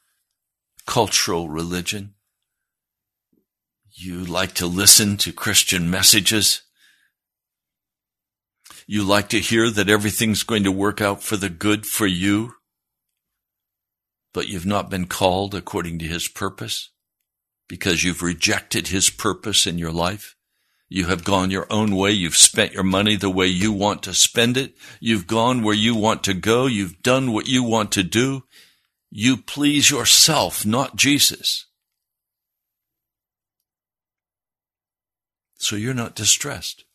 cultural 0.84 1.48
religion. 1.48 2.14
You 3.92 4.24
like 4.24 4.54
to 4.54 4.66
listen 4.66 5.16
to 5.18 5.32
Christian 5.32 5.88
messages. 5.88 6.62
You 8.90 9.04
like 9.04 9.28
to 9.28 9.38
hear 9.38 9.68
that 9.68 9.90
everything's 9.90 10.42
going 10.42 10.64
to 10.64 10.72
work 10.72 11.02
out 11.02 11.22
for 11.22 11.36
the 11.36 11.50
good 11.50 11.84
for 11.84 12.06
you, 12.06 12.54
but 14.32 14.48
you've 14.48 14.64
not 14.64 14.88
been 14.88 15.06
called 15.06 15.54
according 15.54 15.98
to 15.98 16.06
his 16.06 16.26
purpose 16.26 16.90
because 17.68 18.02
you've 18.02 18.22
rejected 18.22 18.88
his 18.88 19.10
purpose 19.10 19.66
in 19.66 19.76
your 19.76 19.92
life. 19.92 20.36
You 20.88 21.04
have 21.04 21.22
gone 21.22 21.50
your 21.50 21.66
own 21.68 21.96
way. 21.96 22.12
You've 22.12 22.38
spent 22.38 22.72
your 22.72 22.82
money 22.82 23.14
the 23.14 23.28
way 23.28 23.46
you 23.46 23.72
want 23.72 24.02
to 24.04 24.14
spend 24.14 24.56
it. 24.56 24.72
You've 25.00 25.26
gone 25.26 25.62
where 25.62 25.74
you 25.74 25.94
want 25.94 26.24
to 26.24 26.32
go. 26.32 26.64
You've 26.64 27.02
done 27.02 27.32
what 27.32 27.46
you 27.46 27.62
want 27.62 27.92
to 27.92 28.02
do. 28.02 28.44
You 29.10 29.36
please 29.36 29.90
yourself, 29.90 30.64
not 30.64 30.96
Jesus. 30.96 31.66
So 35.58 35.76
you're 35.76 35.92
not 35.92 36.14
distressed. 36.14 36.86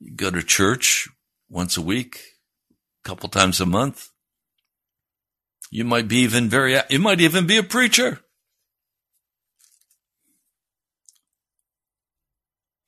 You 0.00 0.12
go 0.12 0.30
to 0.30 0.42
church 0.42 1.08
once 1.48 1.76
a 1.76 1.82
week, 1.82 2.20
a 3.04 3.08
couple 3.08 3.28
times 3.28 3.60
a 3.60 3.66
month. 3.66 4.08
You 5.70 5.84
might 5.84 6.08
be 6.08 6.16
even 6.18 6.48
very, 6.48 6.76
you 6.88 6.98
might 6.98 7.20
even 7.20 7.46
be 7.46 7.58
a 7.58 7.62
preacher. 7.62 8.20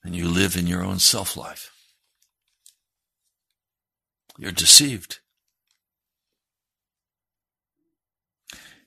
And 0.02 0.16
you 0.16 0.26
live 0.26 0.56
in 0.56 0.66
your 0.66 0.82
own 0.82 0.98
self 0.98 1.36
life. 1.36 1.70
You're 4.38 4.50
deceived. 4.50 5.18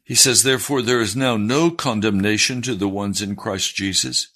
He 0.03 0.15
says, 0.15 0.43
therefore, 0.43 0.81
there 0.81 0.99
is 0.99 1.15
now 1.15 1.37
no 1.37 1.71
condemnation 1.71 2.61
to 2.63 2.75
the 2.75 2.89
ones 2.89 3.21
in 3.21 3.35
Christ 3.35 3.75
Jesus 3.75 4.34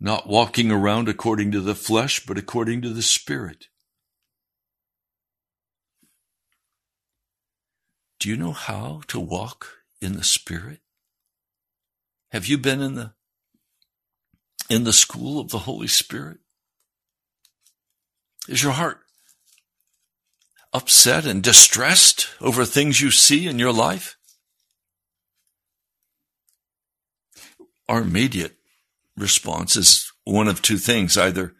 not 0.00 0.28
walking 0.28 0.70
around 0.70 1.08
according 1.08 1.52
to 1.52 1.60
the 1.60 1.74
flesh, 1.74 2.24
but 2.24 2.38
according 2.38 2.82
to 2.82 2.90
the 2.90 3.02
Spirit. 3.02 3.66
Do 8.20 8.28
you 8.28 8.36
know 8.36 8.52
how 8.52 9.02
to 9.08 9.20
walk 9.20 9.78
in 10.00 10.14
the 10.14 10.24
Spirit? 10.24 10.80
Have 12.30 12.46
you 12.46 12.58
been 12.58 12.80
in 12.80 12.94
the 12.94 13.12
in 14.68 14.84
the 14.84 14.92
school 14.92 15.40
of 15.40 15.50
the 15.50 15.60
Holy 15.60 15.88
Spirit? 15.88 16.38
Is 18.48 18.62
your 18.62 18.72
heart 18.72 19.00
upset 20.72 21.24
and 21.24 21.42
distressed 21.42 22.28
over 22.40 22.64
things 22.64 23.00
you 23.00 23.10
see 23.10 23.46
in 23.46 23.58
your 23.58 23.72
life? 23.72 24.16
Our 27.88 28.02
immediate 28.02 28.57
response 29.20 29.76
is 29.76 30.12
one 30.24 30.48
of 30.48 30.62
two 30.62 30.78
things 30.78 31.16
either 31.16 31.54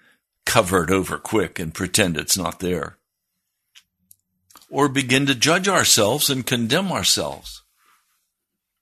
cover 0.46 0.84
it 0.84 0.90
over 0.90 1.18
quick 1.18 1.58
and 1.58 1.74
pretend 1.74 2.16
it's 2.16 2.38
not 2.38 2.60
there, 2.60 2.98
or 4.70 4.88
begin 4.88 5.26
to 5.26 5.34
judge 5.34 5.68
ourselves 5.68 6.30
and 6.30 6.46
condemn 6.46 6.90
ourselves. 6.90 7.62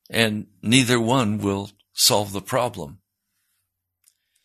And 0.08 0.46
neither 0.62 1.00
one 1.00 1.38
will 1.38 1.70
solve 1.92 2.32
the 2.32 2.40
problem. 2.40 2.98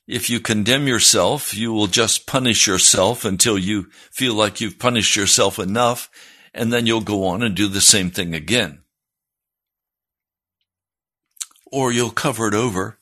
If 0.08 0.30
you 0.30 0.40
condemn 0.40 0.88
yourself, 0.88 1.54
you 1.54 1.72
will 1.72 1.88
just 1.88 2.26
punish 2.26 2.66
yourself 2.66 3.24
until 3.24 3.58
you 3.58 3.90
feel 4.12 4.34
like 4.34 4.60
you've 4.60 4.80
punished 4.80 5.16
yourself 5.16 5.60
enough, 5.60 6.10
and 6.54 6.74
then 6.74 6.88
you'll 6.88 7.02
go 7.02 7.26
on 7.28 7.44
and 7.44 7.56
do 7.56 7.68
the 7.68 7.82
same 7.82 8.10
thing 8.10 8.34
again. 8.34 8.82
Or 11.72 11.92
you'll 11.92 12.10
cover 12.10 12.48
it 12.48 12.56
over 12.56 12.98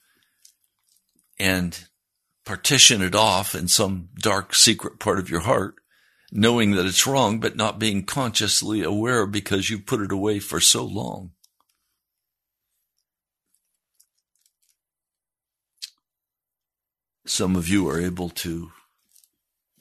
and 1.39 1.85
partition 2.45 3.01
it 3.01 3.15
off 3.15 3.55
in 3.55 3.67
some 3.67 4.09
dark 4.19 4.55
secret 4.55 4.99
part 4.99 5.19
of 5.19 5.29
your 5.29 5.41
heart 5.41 5.75
knowing 6.31 6.71
that 6.71 6.85
it's 6.85 7.07
wrong, 7.07 7.39
but 7.39 7.55
not 7.55 7.79
being 7.79 8.03
consciously 8.03 8.83
aware 8.83 9.25
because 9.25 9.69
you've 9.69 9.85
put 9.85 10.01
it 10.01 10.11
away 10.11 10.39
for 10.39 10.59
so 10.59 10.83
long. 10.83 11.31
Some 17.25 17.55
of 17.55 17.67
you 17.67 17.87
are 17.89 17.99
able 17.99 18.29
to 18.29 18.71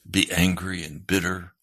be 0.09 0.31
angry 0.31 0.83
and 0.83 1.05
bitter. 1.05 1.53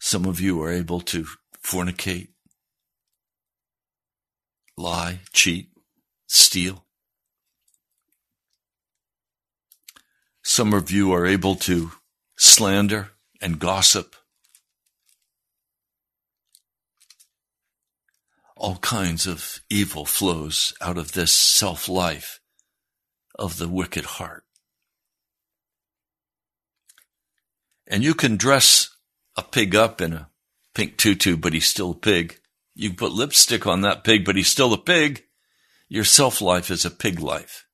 Some 0.00 0.24
of 0.24 0.40
you 0.40 0.62
are 0.62 0.70
able 0.70 1.00
to 1.02 1.26
fornicate, 1.62 2.28
lie, 4.76 5.20
cheat, 5.32 5.70
steal. 6.28 6.84
Some 10.42 10.72
of 10.72 10.90
you 10.90 11.12
are 11.12 11.26
able 11.26 11.56
to 11.56 11.92
slander 12.36 13.10
and 13.40 13.58
gossip. 13.58 14.14
All 18.56 18.76
kinds 18.76 19.26
of 19.26 19.60
evil 19.70 20.04
flows 20.04 20.72
out 20.80 20.98
of 20.98 21.12
this 21.12 21.32
self 21.32 21.88
life 21.88 22.40
of 23.38 23.58
the 23.58 23.68
wicked 23.68 24.04
heart. 24.04 24.44
And 27.86 28.02
you 28.02 28.14
can 28.14 28.36
dress 28.36 28.96
a 29.36 29.42
pig 29.42 29.74
up 29.74 30.00
in 30.00 30.12
a 30.12 30.28
pink 30.74 30.96
tutu, 30.96 31.36
but 31.36 31.52
he's 31.52 31.66
still 31.66 31.92
a 31.92 31.94
pig. 31.94 32.40
You 32.74 32.90
can 32.90 32.96
put 32.96 33.12
lipstick 33.12 33.66
on 33.66 33.82
that 33.82 34.02
pig, 34.02 34.24
but 34.24 34.36
he's 34.36 34.48
still 34.48 34.72
a 34.72 34.78
pig. 34.78 35.24
Your 35.88 36.04
self 36.04 36.40
life 36.40 36.70
is 36.70 36.84
a 36.84 36.90
pig 36.90 37.18
life. 37.18 37.66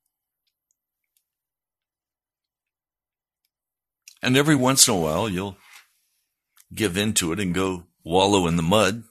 And 4.22 4.36
every 4.36 4.54
once 4.54 4.88
in 4.88 4.94
a 4.94 4.98
while, 4.98 5.28
you'll 5.28 5.58
give 6.72 6.96
in 6.96 7.12
to 7.14 7.32
it 7.32 7.40
and 7.40 7.54
go 7.54 7.84
wallow 8.04 8.46
in 8.46 8.56
the 8.56 8.62
mud 8.62 9.02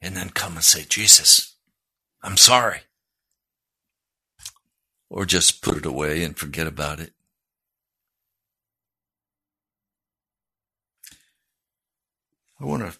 and 0.00 0.16
then 0.16 0.30
come 0.30 0.54
and 0.54 0.64
say, 0.64 0.84
Jesus, 0.88 1.56
I'm 2.22 2.36
sorry. 2.36 2.80
Or 5.10 5.26
just 5.26 5.62
put 5.62 5.76
it 5.76 5.84
away 5.84 6.22
and 6.22 6.38
forget 6.38 6.66
about 6.66 7.00
it. 7.00 7.12
I 12.60 12.64
want 12.64 12.82
to 12.82 12.98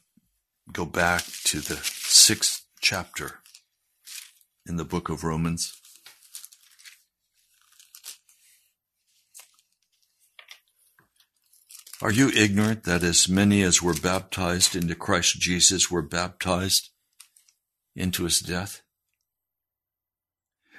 go 0.72 0.84
back 0.84 1.24
to 1.44 1.60
the 1.60 1.76
sixth 1.76 2.64
chapter 2.80 3.40
in 4.66 4.76
the 4.76 4.84
book 4.84 5.08
of 5.08 5.24
Romans. 5.24 5.80
Are 12.02 12.10
you 12.10 12.30
ignorant 12.30 12.84
that 12.84 13.02
as 13.02 13.28
many 13.28 13.62
as 13.62 13.82
were 13.82 13.92
baptized 13.92 14.74
into 14.74 14.94
Christ 14.94 15.38
Jesus 15.38 15.90
were 15.90 16.00
baptized 16.00 16.88
into 17.94 18.24
his 18.24 18.40
death? 18.40 18.80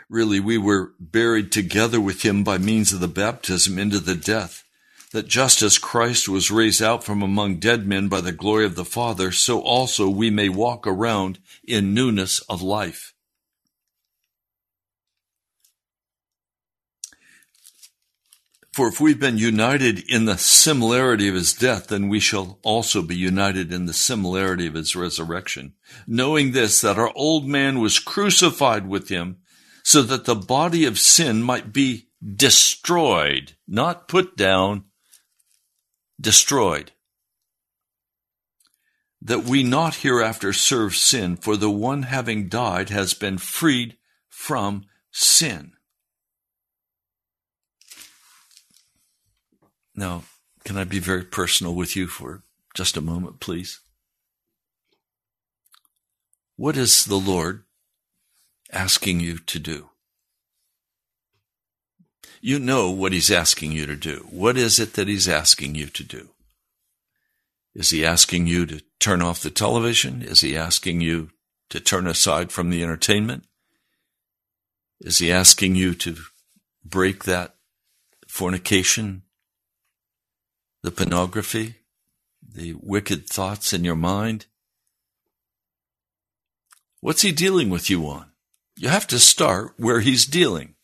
Really, 0.10 0.40
we 0.40 0.58
were 0.58 0.94
buried 1.00 1.52
together 1.52 2.02
with 2.02 2.24
him 2.26 2.44
by 2.44 2.58
means 2.58 2.92
of 2.92 3.02
the 3.02 3.08
baptism 3.08 3.78
into 3.78 4.00
the 4.00 4.16
death, 4.16 4.64
that 5.12 5.28
just 5.28 5.62
as 5.62 5.78
Christ 5.78 6.28
was 6.28 6.50
raised 6.50 6.82
out 6.82 7.04
from 7.04 7.22
among 7.22 7.60
dead 7.60 7.86
men 7.88 8.08
by 8.08 8.20
the 8.20 8.32
glory 8.32 8.66
of 8.66 8.76
the 8.76 8.84
Father, 8.84 9.32
so 9.32 9.62
also 9.62 10.10
we 10.10 10.32
may 10.32 10.50
walk 10.50 10.88
around 10.88 11.38
in 11.64 11.94
newness 11.94 12.40
of 12.50 12.62
life. 12.64 13.11
For 18.74 18.88
if 18.88 19.02
we've 19.02 19.20
been 19.20 19.38
united 19.38 20.00
in 20.10 20.26
the 20.26 20.38
similarity 20.38 21.28
of 21.28 21.36
his 21.36 21.54
death, 21.54 21.88
then 21.88 22.08
we 22.08 22.22
shall 22.22 22.58
also 22.64 23.02
be 23.02 23.18
united 23.18 23.74
in 23.74 23.86
the 23.86 23.94
similarity 23.94 24.66
of 24.66 24.76
his 24.76 24.96
resurrection. 24.96 25.74
Knowing 26.08 26.52
this, 26.52 26.80
that 26.80 26.98
our 26.98 27.12
old 27.14 27.46
man 27.46 27.82
was 27.82 28.00
crucified 28.00 28.88
with 28.88 29.10
him, 29.10 29.40
so 29.84 30.02
that 30.04 30.24
the 30.24 30.36
body 30.36 30.86
of 30.86 30.98
sin 30.98 31.44
might 31.44 31.74
be 31.74 32.08
destroyed, 32.24 33.54
not 33.68 34.08
put 34.08 34.38
down, 34.38 34.86
destroyed. 36.20 36.94
That 39.22 39.44
we 39.44 39.64
not 39.64 39.96
hereafter 39.96 40.54
serve 40.54 40.96
sin, 40.96 41.36
for 41.36 41.58
the 41.58 41.70
one 41.70 42.04
having 42.04 42.48
died 42.48 42.90
has 42.90 43.14
been 43.14 43.38
freed 43.38 43.98
from 44.30 44.86
sin. 45.12 45.74
Now, 50.02 50.24
can 50.66 50.78
I 50.80 50.84
be 50.84 50.98
very 50.98 51.24
personal 51.24 51.76
with 51.76 51.96
you 51.96 52.08
for 52.08 52.42
just 52.74 52.98
a 52.98 53.02
moment, 53.02 53.40
please? 53.40 53.82
What 56.56 56.76
is 56.76 57.06
the 57.06 57.20
Lord 57.20 57.66
asking 58.72 59.20
you 59.20 59.38
to 59.38 59.60
do? 59.60 59.92
You 62.42 62.58
know 62.58 62.90
what 62.90 63.14
He's 63.14 63.30
asking 63.30 63.74
you 63.74 63.86
to 63.86 63.96
do. 63.96 64.26
What 64.32 64.58
is 64.58 64.80
it 64.80 64.94
that 64.94 65.08
He's 65.08 65.28
asking 65.28 65.76
you 65.76 65.86
to 65.86 66.04
do? 66.04 66.30
Is 67.76 67.92
He 67.92 68.04
asking 68.04 68.48
you 68.48 68.66
to 68.66 68.82
turn 69.00 69.22
off 69.22 69.44
the 69.44 69.52
television? 69.52 70.24
Is 70.24 70.42
He 70.42 70.58
asking 70.58 71.02
you 71.02 71.30
to 71.70 71.80
turn 71.80 72.08
aside 72.08 72.52
from 72.52 72.72
the 72.72 72.82
entertainment? 72.82 73.44
Is 75.00 75.20
He 75.20 75.32
asking 75.32 75.76
you 75.76 75.94
to 75.94 76.18
break 76.84 77.26
that 77.26 77.54
fornication 78.28 79.22
the 80.84 80.92
pornography, 80.92 81.76
the 82.42 82.76
wicked 82.82 83.28
thoughts 83.28 83.74
in 83.74 83.84
your 83.84 83.96
mind? 83.96 84.48
What's 87.00 87.22
he 87.22 87.32
dealing 87.32 87.70
with 87.70 87.90
you 87.90 88.08
on? 88.08 88.32
You 88.76 88.90
have 88.90 89.08
to 89.08 89.20
start 89.20 89.74
where 89.78 90.00
he's 90.00 90.26
dealing. 90.26 90.76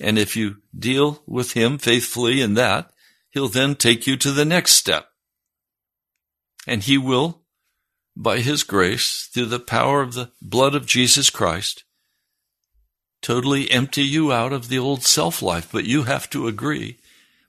And 0.00 0.18
if 0.18 0.36
you 0.36 0.56
deal 0.76 1.22
with 1.26 1.52
him 1.52 1.78
faithfully 1.78 2.40
in 2.40 2.54
that, 2.54 2.90
he'll 3.30 3.48
then 3.48 3.74
take 3.74 4.06
you 4.06 4.16
to 4.16 4.32
the 4.32 4.44
next 4.44 4.72
step. 4.72 5.08
And 6.66 6.82
he 6.82 6.96
will, 6.96 7.42
by 8.16 8.38
his 8.38 8.62
grace, 8.62 9.28
through 9.32 9.46
the 9.46 9.60
power 9.60 10.00
of 10.00 10.14
the 10.14 10.30
blood 10.40 10.74
of 10.74 10.86
Jesus 10.86 11.28
Christ, 11.28 11.84
totally 13.20 13.70
empty 13.70 14.02
you 14.02 14.32
out 14.32 14.52
of 14.52 14.68
the 14.68 14.78
old 14.78 15.02
self 15.02 15.42
life. 15.42 15.68
But 15.70 15.84
you 15.84 16.04
have 16.04 16.30
to 16.30 16.46
agree 16.46 16.98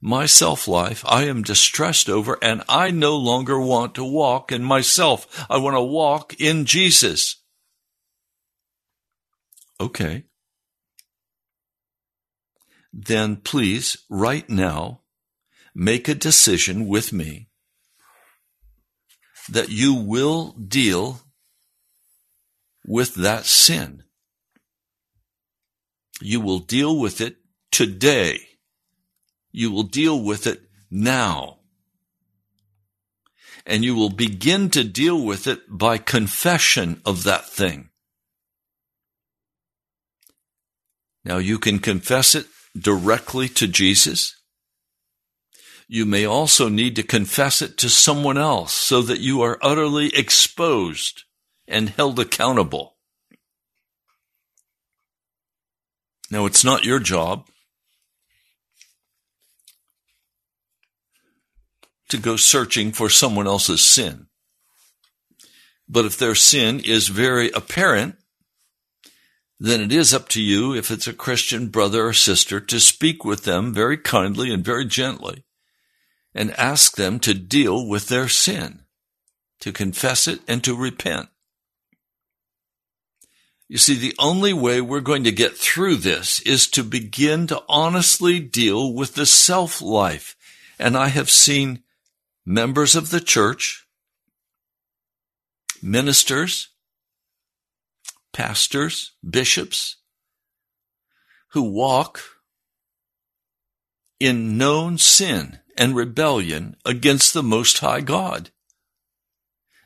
my 0.02 0.26
self 0.26 0.68
life 0.68 1.06
I 1.08 1.26
am 1.26 1.44
distressed 1.44 2.10
over, 2.10 2.38
and 2.42 2.64
I 2.68 2.90
no 2.90 3.16
longer 3.16 3.60
want 3.60 3.96
to 3.96 4.04
walk 4.04 4.52
in 4.52 4.64
myself. 4.64 5.46
I 5.50 5.58
want 5.58 5.76
to 5.76 5.82
walk 5.82 6.40
in 6.40 6.66
Jesus. 6.66 7.42
Okay. 9.80 10.26
Then 12.92 13.38
please, 13.38 13.98
right 14.10 14.50
now, 14.50 15.02
make 15.74 16.08
a 16.08 16.16
decision 16.16 16.88
with 16.88 17.14
me 17.14 17.48
that 19.50 19.70
you 19.70 19.94
will 19.94 20.52
deal 20.54 21.22
with 22.86 23.16
that 23.16 23.46
sin. 23.46 24.04
You 26.22 26.42
will 26.42 26.60
deal 26.60 27.00
with 27.00 27.22
it 27.22 27.38
today 27.72 28.51
you 29.52 29.72
will 29.72 29.84
deal 29.84 30.22
with 30.22 30.48
it 30.48 30.62
now. 30.90 31.58
And 33.66 33.84
you 33.84 33.96
will 33.96 34.10
begin 34.10 34.70
to 34.72 34.84
deal 34.84 35.24
with 35.24 35.48
it 35.48 35.62
by 35.70 35.98
confession 35.98 37.02
of 37.06 37.24
that 37.24 37.48
thing. 37.48 37.90
Now 41.24 41.38
you 41.38 41.60
can 41.60 41.80
confess 41.80 42.34
it 42.34 42.48
directly 42.76 43.48
to 43.50 43.68
Jesus. 43.68 44.36
You 45.88 46.06
may 46.06 46.26
also 46.26 46.70
need 46.70 46.96
to 46.96 47.04
confess 47.04 47.62
it 47.62 47.78
to 47.80 47.90
someone 47.90 48.38
else 48.38 48.74
so 48.74 49.02
that 49.02 49.20
you 49.20 49.42
are 49.42 49.60
utterly 49.62 50.16
exposed 50.16 51.24
and 51.68 51.90
held 51.90 52.20
accountable. 52.20 52.96
Now 56.32 56.46
it's 56.46 56.64
not 56.64 56.86
your 56.86 57.00
job 57.00 57.51
to 62.12 62.18
go 62.18 62.36
searching 62.36 62.92
for 62.92 63.10
someone 63.10 63.48
else's 63.48 63.84
sin. 63.84 64.28
But 65.90 66.06
if 66.06 66.18
their 66.18 66.36
sin 66.36 66.80
is 66.80 67.08
very 67.08 67.52
apparent, 67.52 68.16
then 69.60 69.82
it 69.82 69.92
is 69.92 70.14
up 70.14 70.30
to 70.30 70.42
you, 70.42 70.74
if 70.74 70.90
it's 70.90 71.08
a 71.08 71.14
Christian 71.14 71.68
brother 71.68 72.08
or 72.08 72.14
sister, 72.14 72.60
to 72.60 72.80
speak 72.80 73.26
with 73.26 73.44
them 73.44 73.74
very 73.74 73.98
kindly 73.98 74.52
and 74.52 74.64
very 74.64 74.86
gently 74.86 75.44
and 76.34 76.52
ask 76.58 76.96
them 76.96 77.20
to 77.20 77.34
deal 77.34 77.88
with 77.88 78.08
their 78.08 78.28
sin, 78.28 78.82
to 79.60 79.72
confess 79.72 80.28
it 80.28 80.40
and 80.48 80.64
to 80.64 80.76
repent. 80.76 81.30
You 83.68 83.78
see, 83.78 83.96
the 83.96 84.16
only 84.20 84.52
way 84.52 84.82
we're 84.82 85.00
going 85.00 85.24
to 85.26 85.32
get 85.32 85.58
through 85.58 85.98
this 85.98 86.42
is 86.42 86.68
to 86.70 86.84
begin 86.84 87.48
to 87.48 87.64
honestly 87.70 88.40
deal 88.40 88.94
with 88.94 89.16
the 89.16 89.26
self 89.26 89.82
life. 89.82 90.36
And 90.78 90.98
I 90.98 91.08
have 91.08 91.30
seen 91.30 91.84
members 92.52 92.96
of 92.98 93.12
the 93.12 93.22
church, 93.22 93.88
ministers, 95.82 96.68
pastors, 98.34 99.14
bishops, 99.28 99.96
who 101.52 101.62
walk 101.62 102.22
in 104.20 104.58
known 104.58 104.98
sin 104.98 105.60
and 105.78 105.96
rebellion 105.96 106.76
against 106.86 107.34
the 107.34 107.44
Most 107.44 107.80
High 107.80 108.02
God. 108.02 108.50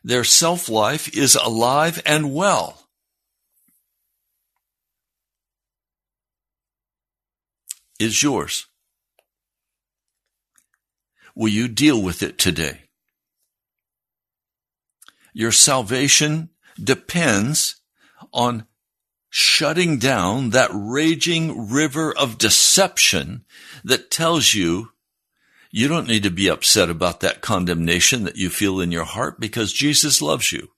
Their 0.03 0.23
self 0.23 0.67
life 0.67 1.15
is 1.15 1.35
alive 1.35 2.01
and 2.05 2.33
well. 2.33 2.81
is 7.97 8.21
yours. 8.21 8.67
Will 11.35 11.49
you 11.49 11.67
deal 11.67 12.01
with 12.01 12.23
it 12.23 12.37
today? 12.37 12.81
Your 15.33 15.51
salvation 15.51 16.49
depends 16.81 17.81
on 18.31 18.65
shutting 19.29 19.99
down 19.99 20.51
that 20.51 20.69
raging 20.73 21.69
river 21.69 22.15
of 22.17 22.37
deception 22.37 23.43
that 23.83 24.09
tells 24.09 24.53
you 24.53 24.91
you 25.71 25.89
don't 25.89 26.07
need 26.07 26.23
to 26.23 26.29
be 26.29 26.47
upset 26.47 26.89
about 26.89 27.19
that 27.19 27.41
condemnation 27.41 28.23
that 28.23 28.37
you 28.37 28.49
feel 28.49 28.79
in 28.79 28.93
your 28.93 29.03
heart 29.03 29.41
because 29.41 29.73
Jesus 29.73 30.21
loves 30.21 30.53
you. 30.53 30.69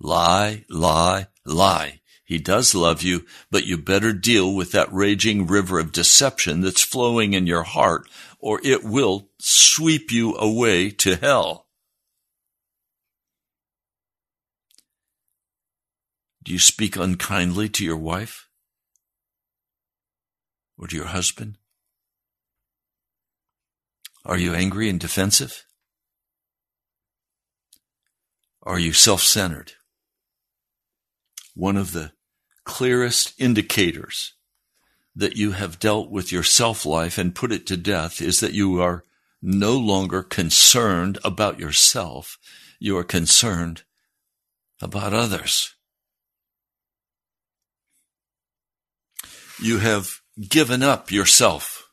Lie, 0.00 0.64
lie, 0.68 1.28
lie. 1.46 2.00
He 2.24 2.38
does 2.38 2.74
love 2.74 3.02
you, 3.02 3.26
but 3.50 3.64
you 3.64 3.78
better 3.78 4.12
deal 4.12 4.52
with 4.52 4.72
that 4.72 4.92
raging 4.92 5.46
river 5.46 5.78
of 5.78 5.92
deception 5.92 6.62
that's 6.62 6.82
flowing 6.82 7.34
in 7.34 7.46
your 7.46 7.62
heart, 7.62 8.08
or 8.44 8.60
it 8.62 8.84
will 8.84 9.30
sweep 9.40 10.12
you 10.12 10.34
away 10.36 10.90
to 10.90 11.16
hell. 11.16 11.66
Do 16.44 16.52
you 16.52 16.58
speak 16.58 16.96
unkindly 16.96 17.70
to 17.70 17.84
your 17.84 17.96
wife? 17.96 18.48
Or 20.76 20.86
to 20.86 20.94
your 20.94 21.06
husband? 21.06 21.56
Are 24.26 24.36
you 24.36 24.52
angry 24.52 24.90
and 24.90 25.00
defensive? 25.00 25.64
Are 28.62 28.78
you 28.78 28.92
self 28.92 29.22
centered? 29.22 29.72
one 31.54 31.76
of 31.76 31.92
the 31.92 32.12
clearest 32.64 33.32
indicators 33.38 34.34
that 35.16 35.36
you 35.36 35.52
have 35.52 35.78
dealt 35.78 36.10
with 36.10 36.32
your 36.32 36.42
self 36.42 36.84
life 36.84 37.18
and 37.18 37.34
put 37.34 37.52
it 37.52 37.66
to 37.66 37.76
death 37.76 38.20
is 38.20 38.40
that 38.40 38.52
you 38.52 38.80
are 38.80 39.04
no 39.40 39.76
longer 39.76 40.22
concerned 40.22 41.18
about 41.24 41.58
yourself. 41.58 42.38
You 42.78 42.96
are 42.96 43.04
concerned 43.04 43.82
about 44.80 45.12
others. 45.12 45.74
You 49.60 49.78
have 49.78 50.20
given 50.48 50.82
up 50.82 51.12
yourself 51.12 51.84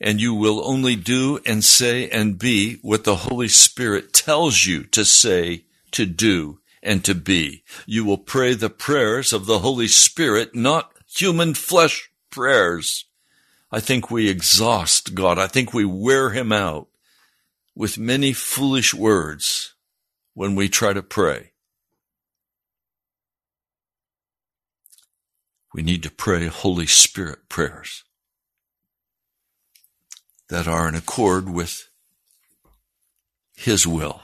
and 0.00 0.20
you 0.20 0.34
will 0.34 0.66
only 0.66 0.96
do 0.96 1.40
and 1.44 1.62
say 1.62 2.08
and 2.08 2.38
be 2.38 2.76
what 2.82 3.04
the 3.04 3.16
Holy 3.16 3.48
Spirit 3.48 4.12
tells 4.12 4.64
you 4.64 4.84
to 4.84 5.04
say, 5.04 5.64
to 5.90 6.06
do, 6.06 6.60
and 6.82 7.04
to 7.04 7.14
be. 7.14 7.62
You 7.86 8.04
will 8.04 8.18
pray 8.18 8.54
the 8.54 8.70
prayers 8.70 9.32
of 9.32 9.44
the 9.44 9.58
Holy 9.58 9.88
Spirit, 9.88 10.54
not 10.54 10.92
human 11.14 11.54
flesh 11.54 12.10
prayers. 12.30 13.06
I 13.70 13.80
think 13.80 14.10
we 14.10 14.28
exhaust 14.28 15.14
God. 15.14 15.38
I 15.38 15.46
think 15.46 15.72
we 15.72 15.84
wear 15.84 16.30
him 16.30 16.52
out 16.52 16.88
with 17.74 17.98
many 17.98 18.32
foolish 18.32 18.92
words 18.92 19.74
when 20.34 20.54
we 20.54 20.68
try 20.68 20.92
to 20.92 21.02
pray. 21.02 21.52
We 25.72 25.82
need 25.82 26.02
to 26.02 26.10
pray 26.10 26.46
Holy 26.46 26.86
Spirit 26.86 27.48
prayers 27.48 28.04
that 30.48 30.66
are 30.66 30.88
in 30.88 30.96
accord 30.96 31.48
with 31.48 31.88
His 33.54 33.86
will, 33.86 34.20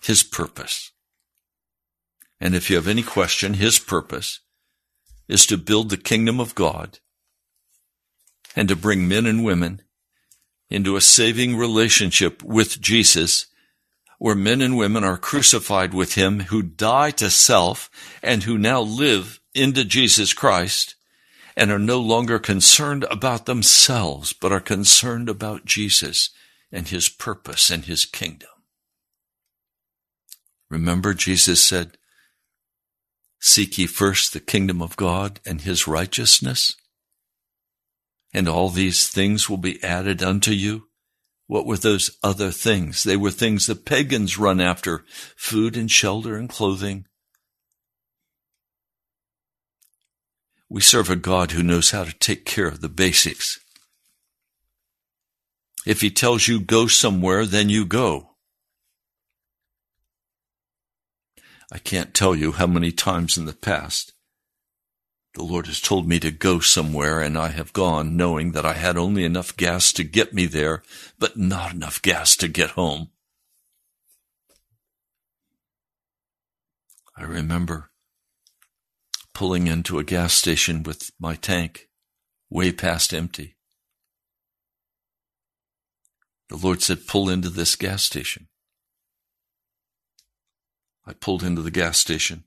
His 0.00 0.22
purpose. 0.22 0.92
And 2.40 2.54
if 2.54 2.70
you 2.70 2.76
have 2.76 2.86
any 2.86 3.02
question, 3.02 3.54
his 3.54 3.78
purpose 3.78 4.40
is 5.28 5.46
to 5.46 5.56
build 5.56 5.90
the 5.90 5.96
kingdom 5.96 6.40
of 6.40 6.54
God 6.54 6.98
and 8.54 8.68
to 8.68 8.76
bring 8.76 9.08
men 9.08 9.26
and 9.26 9.44
women 9.44 9.82
into 10.70 10.96
a 10.96 11.00
saving 11.00 11.56
relationship 11.56 12.42
with 12.42 12.80
Jesus 12.80 13.46
where 14.18 14.34
men 14.34 14.60
and 14.62 14.76
women 14.76 15.04
are 15.04 15.18
crucified 15.18 15.92
with 15.92 16.14
him 16.14 16.40
who 16.40 16.62
die 16.62 17.10
to 17.10 17.30
self 17.30 17.90
and 18.22 18.44
who 18.44 18.56
now 18.56 18.80
live 18.80 19.40
into 19.54 19.84
Jesus 19.84 20.32
Christ 20.32 20.94
and 21.56 21.70
are 21.70 21.78
no 21.78 22.00
longer 22.00 22.38
concerned 22.38 23.04
about 23.10 23.46
themselves, 23.46 24.32
but 24.32 24.52
are 24.52 24.60
concerned 24.60 25.28
about 25.28 25.64
Jesus 25.64 26.30
and 26.70 26.88
his 26.88 27.08
purpose 27.08 27.70
and 27.70 27.84
his 27.84 28.04
kingdom. 28.04 28.50
Remember, 30.68 31.14
Jesus 31.14 31.62
said, 31.62 31.96
Seek 33.38 33.78
ye 33.78 33.86
first 33.86 34.32
the 34.32 34.40
kingdom 34.40 34.82
of 34.82 34.96
God 34.96 35.40
and 35.46 35.60
his 35.60 35.86
righteousness, 35.86 36.74
and 38.32 38.48
all 38.48 38.68
these 38.68 39.08
things 39.08 39.48
will 39.48 39.56
be 39.56 39.82
added 39.82 40.22
unto 40.22 40.50
you. 40.50 40.88
What 41.46 41.66
were 41.66 41.76
those 41.76 42.18
other 42.22 42.50
things? 42.50 43.04
They 43.04 43.16
were 43.16 43.30
things 43.30 43.66
the 43.66 43.76
pagans 43.76 44.36
run 44.36 44.60
after 44.60 45.04
food 45.36 45.76
and 45.76 45.90
shelter 45.90 46.36
and 46.36 46.48
clothing. 46.48 47.06
We 50.68 50.80
serve 50.80 51.08
a 51.08 51.16
God 51.16 51.52
who 51.52 51.62
knows 51.62 51.92
how 51.92 52.04
to 52.04 52.12
take 52.12 52.44
care 52.44 52.66
of 52.66 52.80
the 52.80 52.88
basics. 52.88 53.60
If 55.86 56.00
he 56.00 56.10
tells 56.10 56.48
you 56.48 56.58
go 56.58 56.88
somewhere, 56.88 57.46
then 57.46 57.68
you 57.68 57.86
go. 57.86 58.35
I 61.72 61.78
can't 61.78 62.14
tell 62.14 62.34
you 62.34 62.52
how 62.52 62.66
many 62.66 62.92
times 62.92 63.36
in 63.36 63.44
the 63.44 63.52
past 63.52 64.12
the 65.36 65.42
Lord 65.42 65.66
has 65.66 65.82
told 65.82 66.08
me 66.08 66.18
to 66.20 66.30
go 66.30 66.60
somewhere 66.60 67.20
and 67.20 67.36
I 67.36 67.48
have 67.48 67.74
gone 67.74 68.16
knowing 68.16 68.52
that 68.52 68.64
I 68.64 68.72
had 68.72 68.96
only 68.96 69.22
enough 69.22 69.54
gas 69.54 69.92
to 69.92 70.02
get 70.02 70.32
me 70.32 70.46
there, 70.46 70.82
but 71.18 71.36
not 71.36 71.74
enough 71.74 72.00
gas 72.00 72.36
to 72.36 72.48
get 72.48 72.70
home. 72.70 73.10
I 77.14 77.24
remember 77.24 77.90
pulling 79.34 79.66
into 79.66 79.98
a 79.98 80.04
gas 80.04 80.32
station 80.32 80.82
with 80.82 81.10
my 81.20 81.34
tank 81.34 81.88
way 82.48 82.72
past 82.72 83.12
empty. 83.12 83.56
The 86.48 86.56
Lord 86.56 86.80
said, 86.80 87.06
pull 87.06 87.28
into 87.28 87.50
this 87.50 87.76
gas 87.76 88.02
station. 88.02 88.48
I 91.06 91.12
pulled 91.12 91.42
into 91.42 91.62
the 91.62 91.70
gas 91.70 91.98
station. 91.98 92.44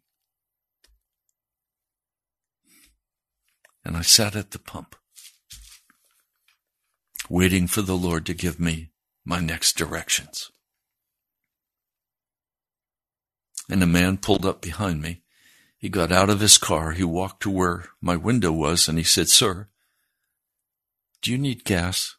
And 3.86 3.96
I 3.96 4.02
sat 4.02 4.36
at 4.36 4.52
the 4.52 4.60
pump, 4.60 4.96
waiting 7.30 7.68
for 7.68 7.82
the 7.82 7.96
Lord 7.96 8.26
to 8.26 8.34
give 8.34 8.60
me 8.60 8.92
my 9.24 9.40
next 9.40 9.78
directions. 9.78 10.52
And 13.70 13.82
a 13.82 13.88
man 13.88 14.18
pulled 14.18 14.46
up 14.46 14.62
behind 14.62 15.02
me. 15.02 15.22
He 15.78 15.88
got 15.88 16.12
out 16.12 16.30
of 16.30 16.42
his 16.42 16.58
car. 16.58 16.92
He 16.92 17.06
walked 17.06 17.42
to 17.44 17.50
where 17.50 17.86
my 18.02 18.18
window 18.18 18.52
was 18.52 18.90
and 18.90 18.98
he 18.98 19.04
said, 19.04 19.30
Sir, 19.30 19.70
do 21.22 21.32
you 21.32 21.38
need 21.38 21.64
gas? 21.64 22.18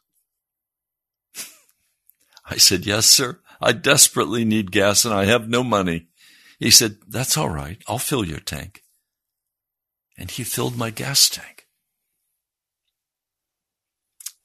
I 2.45 2.57
said, 2.57 2.87
Yes, 2.87 3.07
sir. 3.07 3.39
I 3.61 3.73
desperately 3.73 4.43
need 4.43 4.71
gas 4.71 5.05
and 5.05 5.13
I 5.13 5.25
have 5.25 5.47
no 5.47 5.63
money. 5.63 6.07
He 6.61 6.69
said, 6.69 6.97
That's 7.07 7.37
all 7.37 7.49
right. 7.49 7.81
I'll 7.87 7.97
fill 7.97 8.23
your 8.23 8.39
tank. 8.39 8.83
And 10.15 10.29
he 10.29 10.43
filled 10.43 10.77
my 10.77 10.91
gas 10.91 11.27
tank. 11.27 11.65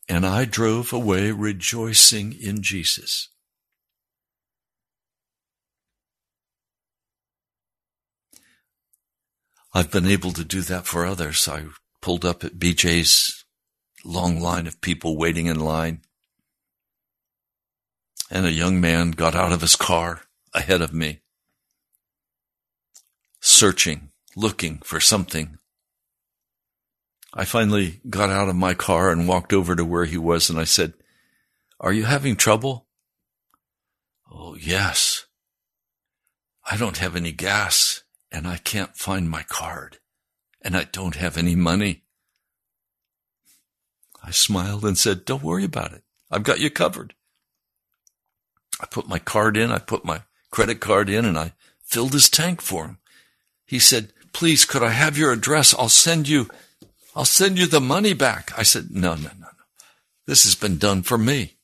And 0.08 0.24
I 0.24 0.46
drove 0.46 0.94
away 0.94 1.30
rejoicing 1.30 2.32
in 2.32 2.62
Jesus. 2.62 3.28
I've 9.74 9.90
been 9.90 10.06
able 10.06 10.32
to 10.32 10.44
do 10.44 10.62
that 10.62 10.86
for 10.86 11.04
others. 11.04 11.46
I 11.46 11.64
pulled 12.00 12.24
up 12.24 12.42
at 12.44 12.58
BJ's 12.58 13.44
long 14.06 14.40
line 14.40 14.66
of 14.66 14.80
people 14.80 15.18
waiting 15.18 15.46
in 15.46 15.60
line. 15.60 16.00
And 18.30 18.46
a 18.46 18.52
young 18.52 18.80
man 18.80 19.10
got 19.10 19.34
out 19.34 19.52
of 19.52 19.60
his 19.60 19.76
car 19.76 20.22
ahead 20.54 20.80
of 20.80 20.94
me 20.94 21.20
searching 23.46 24.10
looking 24.34 24.78
for 24.78 24.98
something. 24.98 25.56
I 27.32 27.44
finally 27.44 28.00
got 28.10 28.28
out 28.28 28.48
of 28.48 28.56
my 28.56 28.74
car 28.74 29.10
and 29.10 29.28
walked 29.28 29.52
over 29.52 29.76
to 29.76 29.84
where 29.84 30.04
he 30.04 30.18
was 30.18 30.50
and 30.50 30.58
I 30.58 30.64
said, 30.64 30.94
Are 31.78 31.92
you 31.92 32.04
having 32.04 32.34
trouble? 32.34 32.86
Oh, 34.30 34.56
yes. 34.56 35.26
I 36.68 36.76
don't 36.76 36.98
have 36.98 37.14
any 37.14 37.30
gas 37.30 38.02
and 38.32 38.48
I 38.48 38.56
can't 38.56 38.96
find 38.96 39.30
my 39.30 39.44
card 39.44 39.98
and 40.60 40.76
I 40.76 40.84
don't 40.84 41.14
have 41.14 41.36
any 41.36 41.54
money. 41.54 42.02
I 44.24 44.32
smiled 44.32 44.84
and 44.84 44.98
said, 44.98 45.24
Don't 45.24 45.44
worry 45.44 45.64
about 45.64 45.92
it. 45.92 46.02
I've 46.32 46.42
got 46.42 46.58
you 46.58 46.68
covered. 46.68 47.14
I 48.80 48.86
put 48.86 49.08
my 49.08 49.20
card 49.20 49.56
in, 49.56 49.70
I 49.70 49.78
put 49.78 50.04
my 50.04 50.22
credit 50.50 50.80
card 50.80 51.08
in, 51.08 51.24
and 51.24 51.38
I 51.38 51.52
filled 51.84 52.12
his 52.12 52.28
tank 52.28 52.60
for 52.60 52.86
him. 52.86 52.98
He 53.66 53.78
said, 53.78 54.12
Please, 54.32 54.64
could 54.64 54.82
I 54.82 54.90
have 54.90 55.18
your 55.18 55.32
address? 55.32 55.74
I'll 55.74 55.88
send 55.88 56.28
you, 56.28 56.48
I'll 57.14 57.24
send 57.24 57.58
you 57.58 57.66
the 57.66 57.80
money 57.80 58.14
back. 58.14 58.52
I 58.56 58.62
said, 58.62 58.88
No, 58.90 59.14
no, 59.14 59.30
no, 59.38 59.46
no. 59.50 59.64
This 60.26 60.44
has 60.44 60.54
been 60.54 60.78
done 60.78 61.02
for 61.02 61.18
me. 61.18 61.56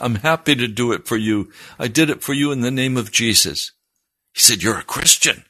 I'm 0.00 0.16
happy 0.16 0.54
to 0.54 0.68
do 0.68 0.92
it 0.92 1.06
for 1.06 1.16
you. 1.16 1.50
I 1.78 1.88
did 1.88 2.10
it 2.10 2.22
for 2.22 2.32
you 2.32 2.52
in 2.52 2.60
the 2.60 2.70
name 2.70 2.96
of 2.96 3.12
Jesus. 3.12 3.72
He 4.34 4.40
said, 4.40 4.62
You're 4.62 4.78
a 4.78 4.84
Christian. 4.84 5.44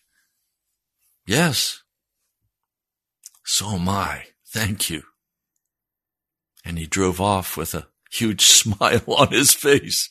Yes. 1.26 1.82
So 3.44 3.70
am 3.70 3.88
I. 3.88 4.26
Thank 4.48 4.90
you. 4.90 5.02
And 6.64 6.78
he 6.78 6.86
drove 6.86 7.20
off 7.20 7.56
with 7.56 7.74
a 7.74 7.88
huge 8.10 8.42
smile 8.46 9.02
on 9.06 9.28
his 9.28 9.52
face. 9.52 10.10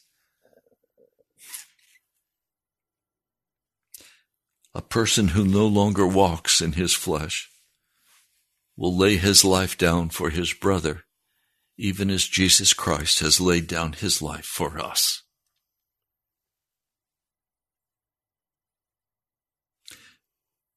A 4.73 4.81
person 4.81 5.29
who 5.29 5.43
no 5.45 5.67
longer 5.67 6.07
walks 6.07 6.61
in 6.61 6.73
his 6.73 6.93
flesh 6.93 7.49
will 8.77 8.95
lay 8.95 9.17
his 9.17 9.43
life 9.43 9.77
down 9.77 10.09
for 10.09 10.29
his 10.29 10.53
brother, 10.53 11.03
even 11.77 12.09
as 12.09 12.25
Jesus 12.25 12.73
Christ 12.73 13.19
has 13.19 13.41
laid 13.41 13.67
down 13.67 13.93
his 13.93 14.21
life 14.21 14.45
for 14.45 14.79
us. 14.79 15.23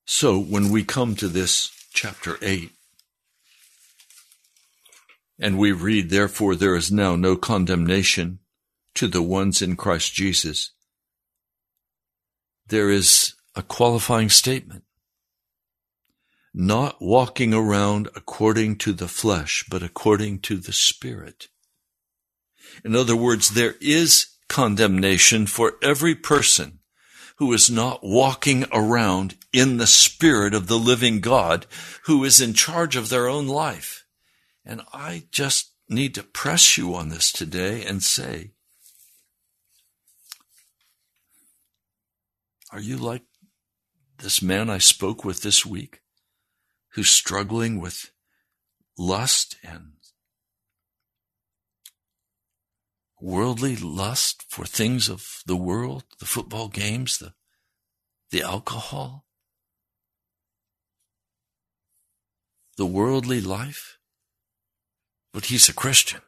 So 0.06 0.38
when 0.38 0.70
we 0.70 0.84
come 0.84 1.14
to 1.16 1.28
this 1.28 1.70
chapter 1.92 2.36
8, 2.42 2.70
and 5.38 5.58
we 5.58 5.72
read, 5.72 6.10
Therefore 6.10 6.54
there 6.54 6.76
is 6.76 6.92
now 6.92 7.16
no 7.16 7.36
condemnation 7.36 8.40
to 8.94 9.08
the 9.08 9.22
ones 9.22 9.62
in 9.62 9.76
Christ 9.76 10.14
Jesus, 10.14 10.72
there 12.66 12.90
is 12.90 13.34
a 13.54 13.62
qualifying 13.62 14.28
statement. 14.28 14.84
Not 16.52 16.96
walking 17.00 17.52
around 17.52 18.08
according 18.14 18.76
to 18.78 18.92
the 18.92 19.08
flesh, 19.08 19.64
but 19.68 19.82
according 19.82 20.40
to 20.40 20.56
the 20.56 20.72
Spirit. 20.72 21.48
In 22.84 22.94
other 22.94 23.16
words, 23.16 23.50
there 23.50 23.74
is 23.80 24.28
condemnation 24.48 25.46
for 25.46 25.74
every 25.82 26.14
person 26.14 26.78
who 27.36 27.52
is 27.52 27.70
not 27.70 28.00
walking 28.02 28.64
around 28.72 29.34
in 29.52 29.78
the 29.78 29.86
Spirit 29.86 30.54
of 30.54 30.68
the 30.68 30.78
living 30.78 31.20
God 31.20 31.66
who 32.04 32.22
is 32.24 32.40
in 32.40 32.54
charge 32.54 32.94
of 32.94 33.08
their 33.08 33.28
own 33.28 33.48
life. 33.48 34.04
And 34.64 34.82
I 34.92 35.24
just 35.30 35.72
need 35.88 36.14
to 36.14 36.22
press 36.22 36.78
you 36.78 36.94
on 36.94 37.08
this 37.08 37.32
today 37.32 37.84
and 37.84 38.02
say, 38.02 38.52
are 42.70 42.80
you 42.80 42.96
like 42.96 43.22
this 44.18 44.40
man 44.40 44.70
I 44.70 44.78
spoke 44.78 45.24
with 45.24 45.42
this 45.42 45.66
week 45.66 46.00
who's 46.94 47.10
struggling 47.10 47.80
with 47.80 48.10
lust 48.96 49.56
and 49.62 49.92
worldly 53.20 53.74
lust 53.76 54.44
for 54.48 54.64
things 54.64 55.08
of 55.08 55.42
the 55.46 55.56
world, 55.56 56.04
the 56.18 56.26
football 56.26 56.68
games, 56.68 57.18
the, 57.18 57.32
the 58.30 58.42
alcohol, 58.42 59.24
the 62.76 62.86
worldly 62.86 63.40
life. 63.40 63.98
But 65.32 65.46
he's 65.46 65.68
a 65.68 65.72
Christian. 65.72 66.20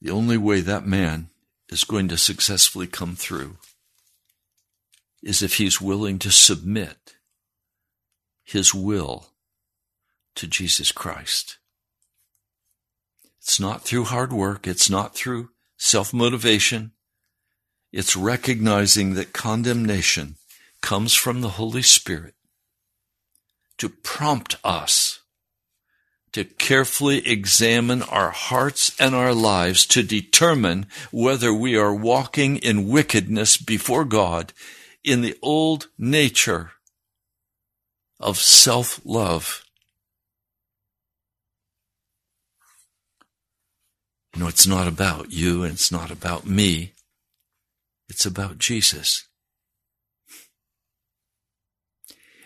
The 0.00 0.10
only 0.10 0.38
way 0.38 0.60
that 0.62 0.86
man 0.86 1.28
is 1.70 1.84
going 1.84 2.08
to 2.08 2.16
successfully 2.16 2.86
come 2.86 3.14
through 3.14 3.56
is 5.22 5.42
if 5.42 5.56
he's 5.56 5.80
willing 5.80 6.18
to 6.18 6.30
submit 6.30 7.14
his 8.42 8.74
will 8.74 9.28
to 10.34 10.46
Jesus 10.46 10.92
Christ. 10.92 11.58
It's 13.40 13.60
not 13.60 13.82
through 13.82 14.04
hard 14.04 14.32
work. 14.32 14.66
It's 14.66 14.90
not 14.90 15.14
through 15.14 15.50
self 15.76 16.12
motivation. 16.12 16.92
It's 17.92 18.16
recognizing 18.16 19.14
that 19.14 19.32
condemnation 19.32 20.36
comes 20.80 21.14
from 21.14 21.40
the 21.40 21.50
Holy 21.50 21.82
Spirit 21.82 22.34
to 23.78 23.88
prompt 23.88 24.56
us 24.62 25.19
to 26.32 26.44
carefully 26.44 27.26
examine 27.26 28.02
our 28.02 28.30
hearts 28.30 28.98
and 29.00 29.14
our 29.14 29.34
lives 29.34 29.84
to 29.86 30.02
determine 30.02 30.86
whether 31.10 31.52
we 31.52 31.76
are 31.76 31.94
walking 31.94 32.56
in 32.58 32.88
wickedness 32.88 33.56
before 33.56 34.04
God 34.04 34.52
in 35.02 35.22
the 35.22 35.36
old 35.42 35.88
nature 35.98 36.72
of 38.20 38.38
self-love. 38.38 39.64
You 44.34 44.42
know, 44.42 44.48
it's 44.48 44.66
not 44.66 44.86
about 44.86 45.32
you 45.32 45.64
and 45.64 45.72
it's 45.72 45.90
not 45.90 46.10
about 46.10 46.46
me. 46.46 46.92
It's 48.08 48.24
about 48.24 48.58
Jesus. 48.58 49.26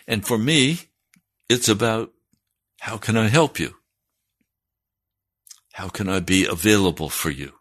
And 0.06 0.26
for 0.26 0.38
me, 0.38 0.78
it's 1.48 1.68
about 1.68 2.13
how 2.84 2.98
can 2.98 3.16
I 3.16 3.28
help 3.28 3.58
you? 3.58 3.76
How 5.72 5.88
can 5.88 6.06
I 6.06 6.20
be 6.20 6.44
available 6.44 7.08
for 7.08 7.30
you? 7.30 7.54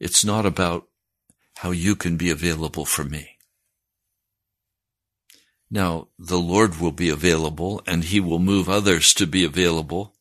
It's 0.00 0.24
not 0.24 0.46
about 0.46 0.88
how 1.58 1.72
you 1.72 1.94
can 1.94 2.16
be 2.16 2.30
available 2.30 2.86
for 2.86 3.04
me. 3.04 3.36
Now, 5.70 6.08
the 6.18 6.38
Lord 6.38 6.80
will 6.80 6.92
be 6.92 7.10
available 7.10 7.82
and 7.86 8.04
He 8.04 8.20
will 8.20 8.38
move 8.38 8.70
others 8.70 9.12
to 9.12 9.26
be 9.26 9.44
available, 9.44 10.14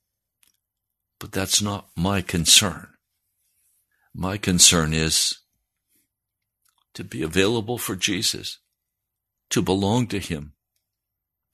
but 1.21 1.31
that's 1.31 1.61
not 1.61 1.87
my 1.95 2.21
concern. 2.21 2.89
My 4.13 4.35
concern 4.35 4.93
is 4.93 5.39
to 6.95 7.05
be 7.05 7.21
available 7.21 7.77
for 7.77 7.95
Jesus, 7.95 8.59
to 9.51 9.61
belong 9.61 10.07
to 10.07 10.19
Him, 10.19 10.54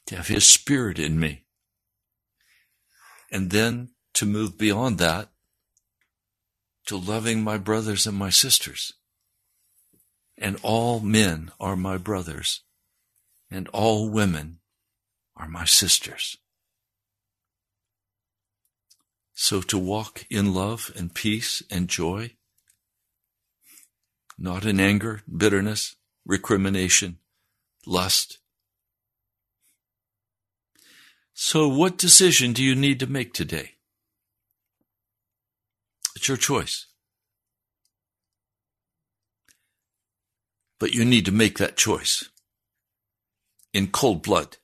to 0.08 0.16
have 0.16 0.28
His 0.28 0.48
Spirit 0.48 1.00
in 1.00 1.20
me. 1.20 1.46
And 3.32 3.52
then 3.52 3.90
to 4.16 4.26
move 4.26 4.58
beyond 4.58 4.98
that 4.98 5.30
to 6.88 6.98
loving 6.98 7.44
my 7.44 7.58
brothers 7.58 8.06
and 8.06 8.18
my 8.18 8.30
sisters. 8.30 8.94
And 10.38 10.58
all 10.64 11.00
men 11.00 11.52
are 11.60 11.76
my 11.76 11.98
brothers, 11.98 12.62
and 13.50 13.68
all 13.70 14.10
women 14.10 14.60
are 15.38 15.48
my 15.48 15.66
sisters. 15.66 16.38
So 19.34 19.62
to 19.62 19.78
walk 19.78 20.26
in 20.30 20.54
love 20.54 20.92
and 20.96 21.14
peace 21.14 21.64
and 21.72 21.88
joy, 21.88 22.32
not 24.38 24.66
in 24.66 24.80
anger, 24.80 25.22
bitterness, 25.26 25.96
recrimination, 26.26 27.20
lust, 27.86 28.40
so, 31.44 31.68
what 31.68 31.98
decision 31.98 32.54
do 32.54 32.64
you 32.64 32.76
need 32.76 33.00
to 33.00 33.08
make 33.08 33.34
today? 33.34 33.72
It's 36.16 36.28
your 36.28 36.38
choice. 36.38 36.86
But 40.80 40.94
you 40.94 41.04
need 41.04 41.26
to 41.26 41.32
make 41.32 41.58
that 41.58 41.78
choice 41.78 42.30
in 43.74 43.88
cold 43.88 44.22
blood 44.22 44.58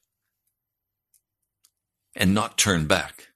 and 2.15 2.35
not 2.35 2.59
turn 2.59 2.85
back. 2.85 3.29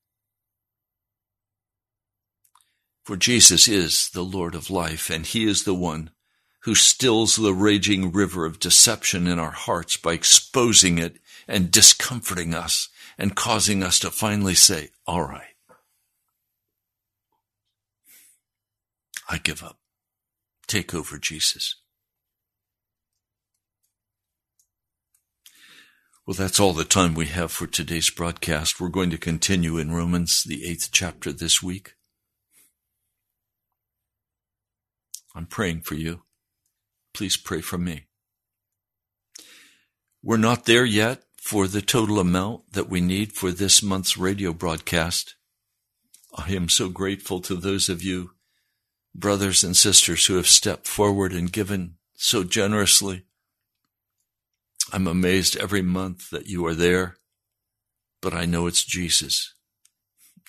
For 3.03 3.17
Jesus 3.17 3.67
is 3.67 4.11
the 4.11 4.23
Lord 4.23 4.53
of 4.53 4.69
life, 4.69 5.09
and 5.09 5.25
He 5.25 5.45
is 5.45 5.63
the 5.63 5.73
one 5.73 6.11
who 6.59 6.75
stills 6.75 7.37
the 7.37 7.55
raging 7.55 8.11
river 8.11 8.45
of 8.45 8.59
deception 8.59 9.25
in 9.25 9.39
our 9.39 9.49
hearts 9.49 9.97
by 9.97 10.13
exposing 10.13 10.99
it 10.99 11.17
and 11.47 11.71
discomforting 11.71 12.53
us 12.53 12.87
and 13.21 13.35
causing 13.35 13.83
us 13.83 13.99
to 13.99 14.09
finally 14.09 14.55
say, 14.55 14.89
all 15.05 15.21
right, 15.21 15.53
I 19.29 19.37
give 19.37 19.61
up. 19.61 19.77
Take 20.65 20.95
over, 20.95 21.19
Jesus. 21.19 21.75
Well, 26.25 26.33
that's 26.33 26.59
all 26.59 26.73
the 26.73 26.83
time 26.83 27.13
we 27.13 27.27
have 27.27 27.51
for 27.51 27.67
today's 27.67 28.09
broadcast. 28.09 28.81
We're 28.81 28.89
going 28.89 29.11
to 29.11 29.19
continue 29.19 29.77
in 29.77 29.93
Romans, 29.93 30.43
the 30.43 30.67
eighth 30.67 30.89
chapter 30.91 31.31
this 31.31 31.61
week. 31.61 31.93
I'm 35.35 35.45
praying 35.45 35.81
for 35.81 35.93
you. 35.93 36.23
Please 37.13 37.37
pray 37.37 37.61
for 37.61 37.77
me. 37.77 38.05
We're 40.23 40.37
not 40.37 40.65
there 40.65 40.85
yet 40.85 41.21
for 41.41 41.67
the 41.67 41.81
total 41.81 42.19
amount 42.19 42.73
that 42.73 42.87
we 42.87 43.01
need 43.01 43.33
for 43.33 43.51
this 43.51 43.81
month's 43.81 44.15
radio 44.15 44.53
broadcast. 44.53 45.35
I 46.37 46.51
am 46.51 46.69
so 46.69 46.87
grateful 46.87 47.41
to 47.41 47.55
those 47.55 47.89
of 47.89 48.03
you, 48.03 48.31
brothers 49.15 49.63
and 49.63 49.75
sisters, 49.75 50.27
who 50.27 50.35
have 50.35 50.47
stepped 50.47 50.87
forward 50.87 51.33
and 51.33 51.51
given 51.51 51.95
so 52.13 52.43
generously. 52.43 53.23
I'm 54.93 55.07
amazed 55.07 55.57
every 55.57 55.81
month 55.81 56.29
that 56.29 56.45
you 56.45 56.63
are 56.67 56.75
there, 56.75 57.17
but 58.21 58.35
I 58.35 58.45
know 58.45 58.67
it's 58.67 58.85
Jesus. 58.85 59.55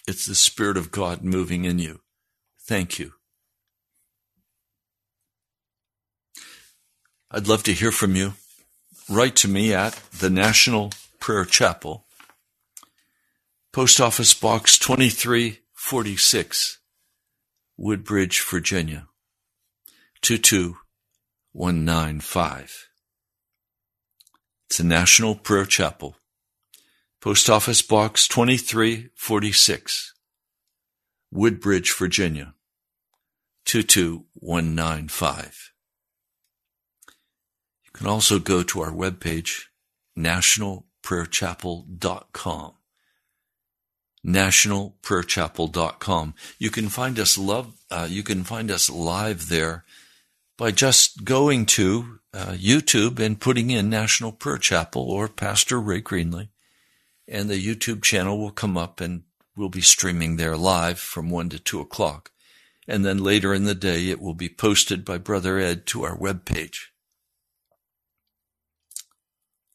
It's 0.06 0.26
the 0.26 0.34
Spirit 0.34 0.76
of 0.76 0.90
God 0.90 1.24
moving 1.24 1.64
in 1.64 1.78
you. 1.78 2.00
Thank 2.60 2.98
you. 2.98 3.14
I'd 7.30 7.48
love 7.48 7.62
to 7.62 7.72
hear 7.72 7.92
from 7.92 8.14
you. 8.14 8.34
Write 9.08 9.34
to 9.36 9.48
me 9.48 9.72
at 9.74 10.00
the 10.16 10.30
National 10.30 10.92
Prayer 11.18 11.44
Chapel, 11.44 12.06
Post 13.72 14.00
Office 14.00 14.32
Box 14.32 14.78
2346, 14.78 16.78
Woodbridge, 17.76 18.40
Virginia 18.42 19.08
22195. 20.20 22.88
It's 24.66 24.78
the 24.78 24.84
National 24.84 25.34
Prayer 25.34 25.66
Chapel, 25.66 26.14
Post 27.20 27.50
Office 27.50 27.82
Box 27.82 28.28
2346, 28.28 30.14
Woodbridge, 31.32 31.92
Virginia 31.92 32.54
22195 33.64 35.71
can 37.92 38.06
also 38.06 38.38
go 38.38 38.62
to 38.62 38.80
our 38.80 38.90
webpage, 38.90 39.64
nationalprayerchapel.com. 40.18 42.72
Nationalprayerchapel.com. 44.24 46.34
You 46.58 46.70
can 46.70 46.88
find 46.88 47.18
us 47.18 47.36
love, 47.36 47.74
uh, 47.90 48.06
you 48.08 48.22
can 48.22 48.44
find 48.44 48.70
us 48.70 48.88
live 48.88 49.48
there 49.48 49.84
by 50.56 50.70
just 50.70 51.24
going 51.24 51.66
to 51.66 52.20
uh, 52.32 52.52
YouTube 52.52 53.18
and 53.18 53.40
putting 53.40 53.70
in 53.70 53.90
National 53.90 54.32
Prayer 54.32 54.58
Chapel 54.58 55.02
or 55.02 55.28
Pastor 55.28 55.80
Ray 55.80 56.00
Greenley, 56.00 56.48
and 57.26 57.48
the 57.48 57.64
YouTube 57.64 58.02
channel 58.02 58.38
will 58.38 58.52
come 58.52 58.78
up 58.78 59.00
and 59.00 59.24
we'll 59.56 59.68
be 59.68 59.80
streaming 59.80 60.36
there 60.36 60.56
live 60.56 60.98
from 60.98 61.30
1 61.30 61.50
to 61.50 61.58
2 61.58 61.80
o'clock. 61.80 62.30
And 62.88 63.04
then 63.04 63.18
later 63.18 63.54
in 63.54 63.64
the 63.64 63.74
day, 63.74 64.08
it 64.08 64.20
will 64.20 64.34
be 64.34 64.48
posted 64.48 65.04
by 65.04 65.18
Brother 65.18 65.58
Ed 65.58 65.86
to 65.86 66.04
our 66.04 66.16
webpage. 66.16 66.86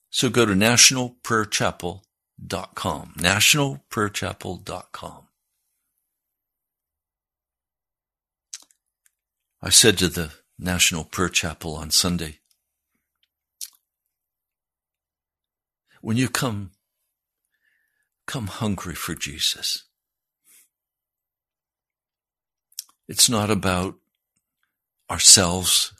So 0.10 0.30
go 0.30 0.45
to 0.45 0.53
nationalprayerchapel.com. 0.53 3.14
Nationalprayerchapel.com. 3.18 5.24
I 9.62 9.70
said 9.70 9.97
to 9.97 10.08
the 10.08 10.32
National 10.60 11.03
Prayer 11.03 11.30
Chapel 11.30 11.76
on 11.76 11.91
Sunday, 11.91 12.39
when 16.01 16.16
you 16.16 16.30
come, 16.30 16.72
come 18.26 18.47
hungry 18.47 18.95
for 18.95 19.14
Jesus. 19.14 19.84
It's 23.08 23.30
not 23.30 23.49
about 23.49 23.95
ourselves. 25.10 25.93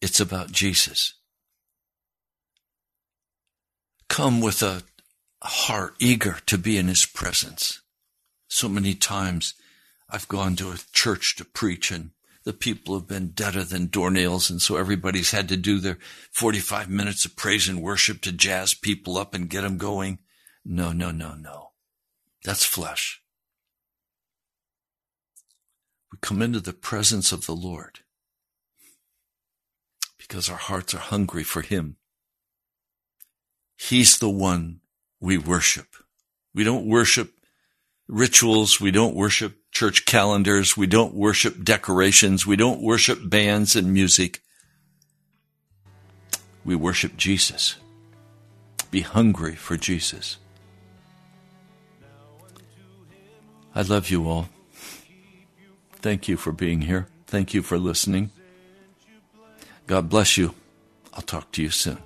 It's 0.00 0.20
about 0.20 0.52
Jesus 0.52 1.15
come 4.08 4.40
with 4.40 4.62
a 4.62 4.82
heart 5.42 5.94
eager 5.98 6.38
to 6.46 6.58
be 6.58 6.76
in 6.78 6.88
his 6.88 7.06
presence. 7.06 7.80
So 8.48 8.68
many 8.68 8.94
times 8.94 9.54
I've 10.08 10.28
gone 10.28 10.56
to 10.56 10.70
a 10.70 10.78
church 10.92 11.36
to 11.36 11.44
preach 11.44 11.90
and 11.90 12.10
the 12.46 12.52
people 12.52 12.94
have 12.94 13.08
been 13.08 13.30
deader 13.30 13.64
than 13.64 13.88
doornails. 13.88 14.50
And 14.50 14.62
so 14.62 14.76
everybody's 14.76 15.32
had 15.32 15.48
to 15.48 15.56
do 15.56 15.80
their 15.80 15.98
45 16.30 16.88
minutes 16.88 17.24
of 17.24 17.34
praise 17.34 17.68
and 17.68 17.82
worship 17.82 18.20
to 18.20 18.30
jazz 18.30 18.72
people 18.72 19.18
up 19.18 19.34
and 19.34 19.50
get 19.50 19.62
them 19.62 19.78
going. 19.78 20.20
No, 20.64 20.92
no, 20.92 21.10
no, 21.10 21.34
no. 21.34 21.70
That's 22.44 22.64
flesh. 22.64 23.20
We 26.12 26.18
come 26.20 26.40
into 26.40 26.60
the 26.60 26.72
presence 26.72 27.32
of 27.32 27.46
the 27.46 27.54
Lord 27.54 27.98
because 30.16 30.48
our 30.48 30.56
hearts 30.56 30.94
are 30.94 30.98
hungry 30.98 31.42
for 31.42 31.62
Him. 31.62 31.96
He's 33.76 34.18
the 34.18 34.30
one 34.30 34.80
we 35.20 35.38
worship. 35.38 35.86
We 36.54 36.64
don't 36.64 36.86
worship 36.86 37.32
rituals. 38.08 38.80
We 38.80 38.90
don't 38.90 39.14
worship 39.14 39.58
church 39.70 40.06
calendars. 40.06 40.76
We 40.76 40.86
don't 40.86 41.14
worship 41.14 41.62
decorations. 41.62 42.46
We 42.46 42.56
don't 42.56 42.80
worship 42.80 43.28
bands 43.28 43.76
and 43.76 43.92
music. 43.92 44.40
We 46.64 46.74
worship 46.74 47.16
Jesus. 47.16 47.76
Be 48.90 49.02
hungry 49.02 49.54
for 49.54 49.76
Jesus. 49.76 50.38
I 53.74 53.82
love 53.82 54.08
you 54.08 54.28
all. 54.28 54.48
Thank 55.96 56.28
you 56.28 56.36
for 56.36 56.52
being 56.52 56.82
here. 56.82 57.08
Thank 57.26 57.52
you 57.52 57.62
for 57.62 57.78
listening. 57.78 58.30
God 59.86 60.08
bless 60.08 60.38
you. 60.38 60.54
I'll 61.12 61.22
talk 61.22 61.52
to 61.52 61.62
you 61.62 61.70
soon. 61.70 62.05